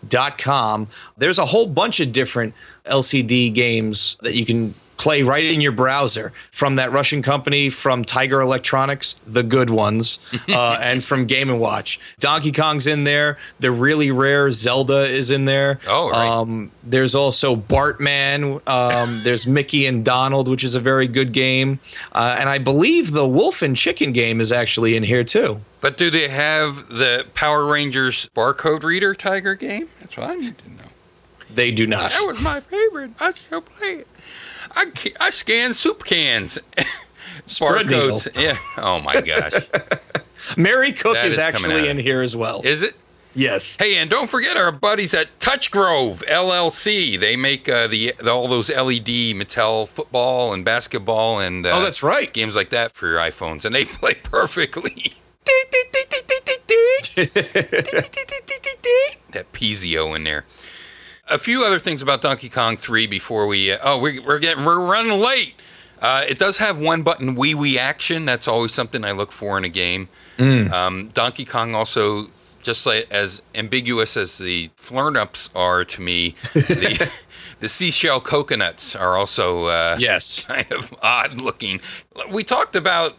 dot 0.07 0.37
com. 0.37 0.87
There's 1.17 1.39
a 1.39 1.45
whole 1.45 1.65
bunch 1.67 1.99
of 1.99 2.11
different 2.11 2.53
LCD 2.85 3.49
games 3.53 4.17
that 4.21 4.35
you 4.35 4.45
can 4.45 4.75
play 4.99 5.23
right 5.23 5.45
in 5.45 5.61
your 5.61 5.71
browser 5.71 6.31
from 6.51 6.75
that 6.75 6.91
Russian 6.91 7.23
company, 7.23 7.69
from 7.69 8.03
Tiger 8.03 8.41
Electronics, 8.41 9.13
the 9.25 9.41
good 9.41 9.69
ones, 9.69 10.19
uh, 10.49 10.77
and 10.83 11.03
from 11.03 11.25
Game 11.25 11.49
and 11.49 11.59
Watch. 11.59 11.99
Donkey 12.19 12.51
Kong's 12.51 12.85
in 12.85 13.05
there. 13.05 13.37
The 13.59 13.71
really 13.71 14.11
rare 14.11 14.51
Zelda 14.51 15.03
is 15.03 15.31
in 15.31 15.45
there. 15.45 15.79
Oh, 15.87 16.09
right. 16.11 16.29
Um, 16.29 16.71
there's 16.83 17.15
also 17.15 17.55
Bartman. 17.55 18.61
Um, 18.69 19.21
there's 19.23 19.47
Mickey 19.47 19.87
and 19.87 20.03
Donald, 20.05 20.47
which 20.47 20.63
is 20.63 20.75
a 20.75 20.79
very 20.79 21.07
good 21.07 21.31
game. 21.31 21.79
Uh, 22.11 22.35
and 22.39 22.49
I 22.49 22.57
believe 22.57 23.11
the 23.11 23.27
Wolf 23.27 23.61
and 23.61 23.75
Chicken 23.75 24.11
game 24.11 24.41
is 24.41 24.51
actually 24.51 24.95
in 24.95 25.03
here 25.03 25.23
too. 25.23 25.61
But 25.81 25.97
do 25.97 26.09
they 26.09 26.27
have 26.27 26.89
the 26.89 27.25
Power 27.33 27.65
Rangers 27.65 28.29
barcode 28.35 28.83
reader 28.83 29.13
Tiger 29.13 29.55
game? 29.55 29.87
That's 30.01 30.17
what 30.17 30.29
I 30.29 30.35
need 30.35 30.57
to 30.57 30.69
know. 30.71 30.75
They 31.51 31.71
do 31.71 31.87
not. 31.87 32.11
That 32.11 32.25
was 32.27 32.43
my 32.43 32.59
favorite. 32.59 33.11
I 33.19 33.31
still 33.31 33.61
play 33.61 33.87
it. 33.87 34.07
I, 34.71 34.91
I 35.19 35.29
scan 35.29 35.73
soup 35.73 36.03
cans. 36.03 36.59
Spread 37.45 37.87
Barcodes. 37.87 38.41
Yeah. 38.41 38.55
Oh 38.77 39.01
my 39.01 39.21
gosh. 39.21 40.57
Merry 40.57 40.91
Cook 40.91 41.13
That 41.15 41.25
is, 41.25 41.33
is 41.33 41.39
actually 41.39 41.89
in 41.89 41.97
here 41.97 42.21
as 42.21 42.35
well. 42.35 42.61
Is 42.63 42.83
it? 42.83 42.95
yes. 43.33 43.77
Hey, 43.77 43.97
and 43.97 44.09
don't 44.09 44.29
forget 44.29 44.57
our 44.57 44.71
buddies 44.71 45.13
at 45.13 45.39
Touch 45.39 45.71
Grove 45.71 46.23
LLC. 46.27 47.19
They 47.19 47.35
make 47.35 47.67
uh, 47.69 47.87
the, 47.87 48.13
the 48.19 48.31
all 48.31 48.47
those 48.47 48.69
LED 48.69 49.35
Mattel 49.35 49.87
football 49.87 50.53
and 50.53 50.63
basketball 50.63 51.39
and 51.39 51.65
uh, 51.65 51.71
oh, 51.73 51.81
that's 51.83 52.03
right. 52.03 52.31
games 52.31 52.55
like 52.55 52.69
that 52.69 52.91
for 52.91 53.07
your 53.07 53.17
iPhones, 53.17 53.65
and 53.65 53.73
they 53.73 53.85
play 53.85 54.13
perfectly. 54.23 55.13
that 59.31 59.51
Pizio 59.53 60.15
in 60.15 60.23
there. 60.23 60.45
A 61.31 61.37
few 61.37 61.63
other 61.63 61.79
things 61.79 62.01
about 62.01 62.21
Donkey 62.21 62.49
Kong 62.49 62.75
3 62.77 63.07
before 63.07 63.45
we. 63.47 63.71
Uh, 63.71 63.77
oh, 63.83 63.99
we, 63.99 64.19
we're 64.19 64.39
getting 64.39 64.65
we're 64.65 64.79
running 64.79 65.19
late. 65.19 65.55
Uh, 66.01 66.23
it 66.27 66.39
does 66.39 66.57
have 66.57 66.79
one 66.79 67.03
button 67.03 67.35
wee 67.35 67.53
wee 67.55 67.77
action. 67.77 68.25
That's 68.25 68.47
always 68.47 68.73
something 68.73 69.03
I 69.03 69.11
look 69.11 69.31
for 69.31 69.57
in 69.57 69.63
a 69.65 69.69
game. 69.69 70.07
Um, 70.39 71.09
Donkey 71.09 71.43
Kong 71.43 71.75
also, 71.75 72.27
just 72.63 72.85
like 72.85 73.07
as 73.11 73.41
ambiguous 73.53 74.15
as 74.15 74.37
the 74.37 74.69
flurnups 74.77 75.49
are 75.53 75.83
to 75.83 76.01
me, 76.01 76.29
the, 76.53 77.11
the 77.59 77.67
seashell 77.67 78.21
coconuts 78.21 78.95
are 78.95 79.17
also 79.17 79.65
uh, 79.65 79.97
Yes. 79.99 80.45
kind 80.47 80.71
of 80.71 80.93
odd 81.03 81.41
looking. 81.41 81.81
We 82.31 82.43
talked 82.45 82.77
about 82.77 83.17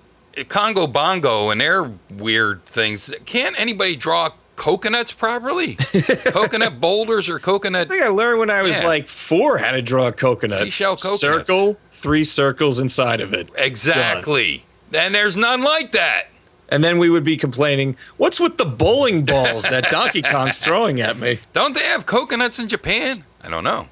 Congo 0.48 0.86
Bongo 0.86 1.50
and 1.50 1.60
their 1.60 1.92
weird 2.10 2.64
things. 2.64 3.12
Can't 3.26 3.58
anybody 3.60 3.96
draw 3.96 4.30
coconuts 4.60 5.10
properly? 5.12 5.74
coconut 6.32 6.80
boulders 6.80 7.30
or 7.30 7.38
coconut? 7.38 7.86
I 7.86 7.88
think 7.88 8.02
I 8.02 8.08
learned 8.08 8.40
when 8.40 8.50
I 8.50 8.60
was 8.60 8.78
Yeah. 8.78 8.86
like 8.86 9.08
four 9.08 9.56
how 9.56 9.72
to 9.72 9.80
draw 9.80 10.08
a 10.08 10.12
coconut. 10.12 10.58
Seashell 10.58 10.96
coconuts. 10.96 11.20
Circle, 11.20 11.78
three 11.88 12.24
circles 12.24 12.78
inside 12.78 13.22
of 13.22 13.32
it. 13.32 13.48
Exactly. 13.56 14.64
And 14.92 15.14
there's 15.14 15.38
none 15.38 15.62
like 15.62 15.92
that. 15.92 16.24
And 16.68 16.84
then 16.84 16.98
we 16.98 17.08
would 17.08 17.24
be 17.24 17.38
complaining, 17.38 17.96
what's 18.18 18.38
with 18.38 18.58
the 18.58 18.66
bowling 18.66 19.24
balls 19.24 19.62
that 19.64 19.84
Donkey 19.90 20.20
Kong's 20.22 20.58
throwing 20.64 21.00
at 21.00 21.16
me? 21.18 21.38
Don't 21.54 21.74
they 21.74 21.84
have 21.84 22.04
coconuts 22.04 22.58
in 22.58 22.68
Japan? 22.68 23.24
I 23.42 23.48
don't 23.48 23.64
know. 23.64 23.88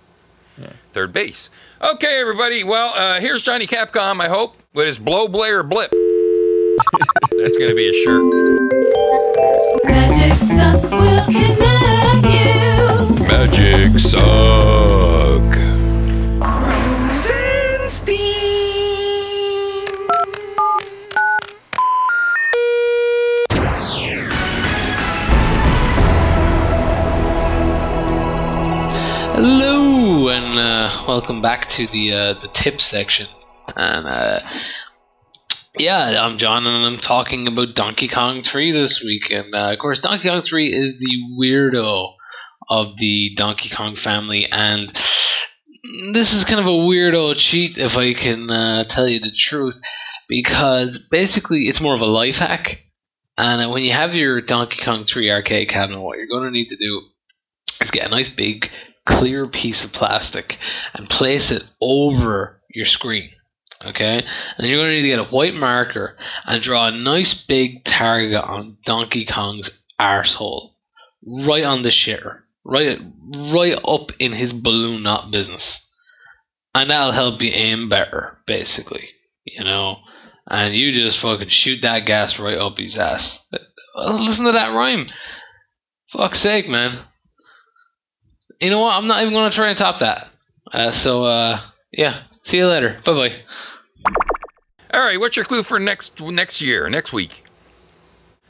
Third 0.92 1.12
base. 1.12 1.48
Okay, 1.82 2.18
everybody. 2.20 2.62
Well, 2.64 2.92
uh, 2.94 3.20
here's 3.20 3.42
Johnny 3.42 3.66
Capcom, 3.66 4.20
I 4.20 4.28
hope, 4.28 4.56
with 4.74 4.86
his 4.86 4.98
Blow 4.98 5.28
Blair 5.28 5.62
Blip. 5.62 5.90
That's 7.38 7.56
going 7.56 7.70
to 7.70 7.76
be 7.76 7.88
a 7.88 7.92
shirt. 7.92 8.24
Magic 9.84 10.32
Suck. 14.10 14.22
Hello 29.34 30.28
and 30.30 30.58
uh, 30.58 31.04
welcome 31.06 31.42
back 31.42 31.68
to 31.68 31.86
the 31.88 32.14
uh, 32.14 32.40
the 32.40 32.48
tip 32.54 32.80
section. 32.80 33.26
And 33.76 34.06
uh, 34.06 34.40
yeah, 35.78 36.24
I'm 36.24 36.38
John, 36.38 36.66
and 36.66 36.86
I'm 36.86 37.02
talking 37.02 37.46
about 37.46 37.74
Donkey 37.74 38.08
Kong 38.08 38.42
3 38.42 38.72
this 38.72 39.02
week. 39.04 39.30
And 39.30 39.54
uh, 39.54 39.72
of 39.72 39.78
course, 39.78 40.00
Donkey 40.00 40.30
Kong 40.30 40.40
3 40.40 40.72
is 40.72 40.94
the 40.98 41.36
weirdo 41.38 42.14
of 42.68 42.96
the 42.98 43.34
Donkey 43.36 43.70
Kong 43.74 43.96
family, 43.96 44.46
and 44.50 44.92
this 46.12 46.32
is 46.32 46.44
kind 46.44 46.60
of 46.60 46.66
a 46.66 46.86
weird 46.86 47.14
old 47.14 47.36
cheat, 47.36 47.78
if 47.78 47.96
I 47.96 48.14
can 48.14 48.50
uh, 48.50 48.84
tell 48.88 49.08
you 49.08 49.20
the 49.20 49.34
truth, 49.34 49.76
because 50.28 50.98
basically 51.10 51.68
it's 51.68 51.80
more 51.80 51.94
of 51.94 52.00
a 52.00 52.06
life 52.06 52.36
hack. 52.36 52.78
And 53.36 53.70
when 53.70 53.84
you 53.84 53.92
have 53.92 54.14
your 54.14 54.40
Donkey 54.40 54.84
Kong 54.84 55.04
3 55.04 55.30
arcade 55.30 55.68
cabinet, 55.68 56.02
what 56.02 56.18
you're 56.18 56.26
going 56.26 56.44
to 56.44 56.50
need 56.50 56.68
to 56.68 56.76
do 56.76 57.02
is 57.80 57.90
get 57.90 58.06
a 58.06 58.10
nice 58.10 58.28
big 58.28 58.68
clear 59.06 59.46
piece 59.46 59.84
of 59.84 59.92
plastic 59.92 60.56
and 60.94 61.08
place 61.08 61.50
it 61.50 61.62
over 61.80 62.60
your 62.68 62.84
screen. 62.84 63.30
Okay? 63.86 64.22
And 64.56 64.66
you're 64.66 64.78
going 64.78 64.90
to 64.90 64.96
need 64.96 65.02
to 65.02 65.08
get 65.08 65.18
a 65.20 65.34
white 65.34 65.54
marker 65.54 66.16
and 66.46 66.62
draw 66.62 66.88
a 66.88 66.92
nice 66.92 67.44
big 67.46 67.84
target 67.84 68.42
on 68.42 68.78
Donkey 68.84 69.24
Kong's 69.24 69.70
arsehole. 70.00 70.72
Right 71.46 71.64
on 71.64 71.82
the 71.82 71.90
shitter. 71.90 72.40
Right 72.68 72.98
right 73.52 73.78
up 73.84 74.12
in 74.18 74.32
his 74.32 74.52
balloon 74.52 75.02
knot 75.02 75.32
business. 75.32 75.84
And 76.74 76.90
that'll 76.90 77.12
help 77.12 77.40
you 77.40 77.50
aim 77.50 77.88
better, 77.88 78.38
basically. 78.46 79.08
You 79.44 79.64
know? 79.64 79.96
And 80.46 80.74
you 80.74 80.92
just 80.92 81.20
fucking 81.20 81.48
shoot 81.48 81.80
that 81.82 82.06
gas 82.06 82.38
right 82.38 82.58
up 82.58 82.76
his 82.76 82.96
ass. 82.96 83.40
Listen 83.96 84.44
to 84.44 84.52
that 84.52 84.74
rhyme. 84.74 85.06
Fuck's 86.12 86.40
sake, 86.40 86.68
man 86.68 87.04
you 88.60 88.70
know 88.70 88.80
what? 88.80 88.96
I'm 88.96 89.06
not 89.06 89.20
even 89.20 89.32
to 89.50 89.56
try 89.56 89.68
and 89.68 89.78
top 89.78 90.00
that. 90.00 90.28
Uh, 90.72 90.92
so, 90.92 91.24
uh, 91.24 91.60
yeah. 91.92 92.24
See 92.44 92.58
you 92.58 92.66
later. 92.66 93.00
Bye 93.04 93.12
bye. 93.12 93.36
All 94.94 95.04
right, 95.04 95.18
what's 95.18 95.36
your 95.36 95.44
clue 95.44 95.62
for 95.62 95.78
next 95.78 96.20
next 96.20 96.62
year, 96.62 96.88
next 96.88 97.12
week? 97.12 97.44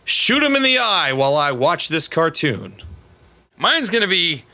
Shoot 0.04 0.42
him 0.42 0.56
in 0.56 0.62
the 0.62 0.78
eye 0.78 1.12
while 1.12 1.36
I 1.36 1.52
watch 1.52 1.88
this 1.88 2.08
cartoon. 2.08 2.82
Mine's 3.60 3.90
going 3.90 4.02
to 4.02 4.08
be 4.08 4.44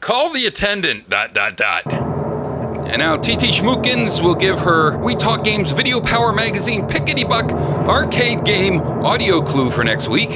call 0.00 0.32
the 0.32 0.46
attendant, 0.46 1.08
dot, 1.08 1.32
dot, 1.32 1.56
dot. 1.56 1.94
And 1.94 2.98
now 2.98 3.14
TT 3.14 3.54
Schmookins 3.54 4.20
will 4.20 4.34
give 4.34 4.58
her 4.58 4.98
We 4.98 5.14
Talk 5.14 5.44
Games 5.44 5.70
Video 5.70 6.00
Power 6.00 6.32
Magazine 6.32 6.86
Pickety 6.88 7.22
Buck 7.22 7.52
arcade 7.88 8.44
game 8.44 8.80
audio 9.04 9.40
clue 9.40 9.70
for 9.70 9.84
next 9.84 10.08
week. 10.08 10.30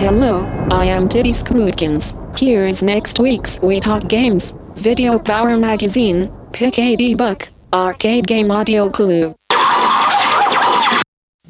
Hello, 0.00 0.46
I 0.72 0.86
am 0.86 1.08
Teddy 1.08 1.30
Skootkins. 1.30 2.18
Here 2.36 2.66
is 2.66 2.82
next 2.82 3.20
week's 3.20 3.60
We 3.60 3.78
Talk 3.78 4.08
Games, 4.08 4.56
Video 4.74 5.16
Power 5.20 5.56
Magazine, 5.56 6.32
Pick 6.52 6.76
a 6.80 7.14
Buck, 7.14 7.50
Arcade 7.72 8.26
Game 8.26 8.50
Audio 8.50 8.90
Clue. 8.90 9.36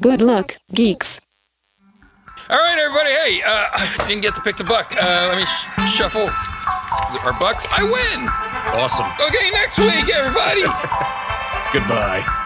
Good 0.01 0.21
luck, 0.21 0.57
geeks. 0.71 1.22
All 2.53 2.59
right, 2.59 2.77
everybody. 2.77 3.09
Hey, 3.09 3.41
uh, 3.41 3.67
I 3.73 3.89
didn't 4.07 4.21
get 4.21 4.35
to 4.35 4.41
pick 4.41 4.57
the 4.57 4.63
buck. 4.63 4.93
Uh, 4.95 5.25
let 5.27 5.37
me 5.37 5.45
sh- 5.45 5.97
shuffle 5.97 6.29
our 7.25 7.33
bucks. 7.39 7.65
I 7.71 7.81
win. 7.81 8.29
Awesome. 8.79 9.07
Okay, 9.25 9.49
next 9.49 9.79
week, 9.79 10.13
everybody. 10.13 10.61
Goodbye. 11.73 12.42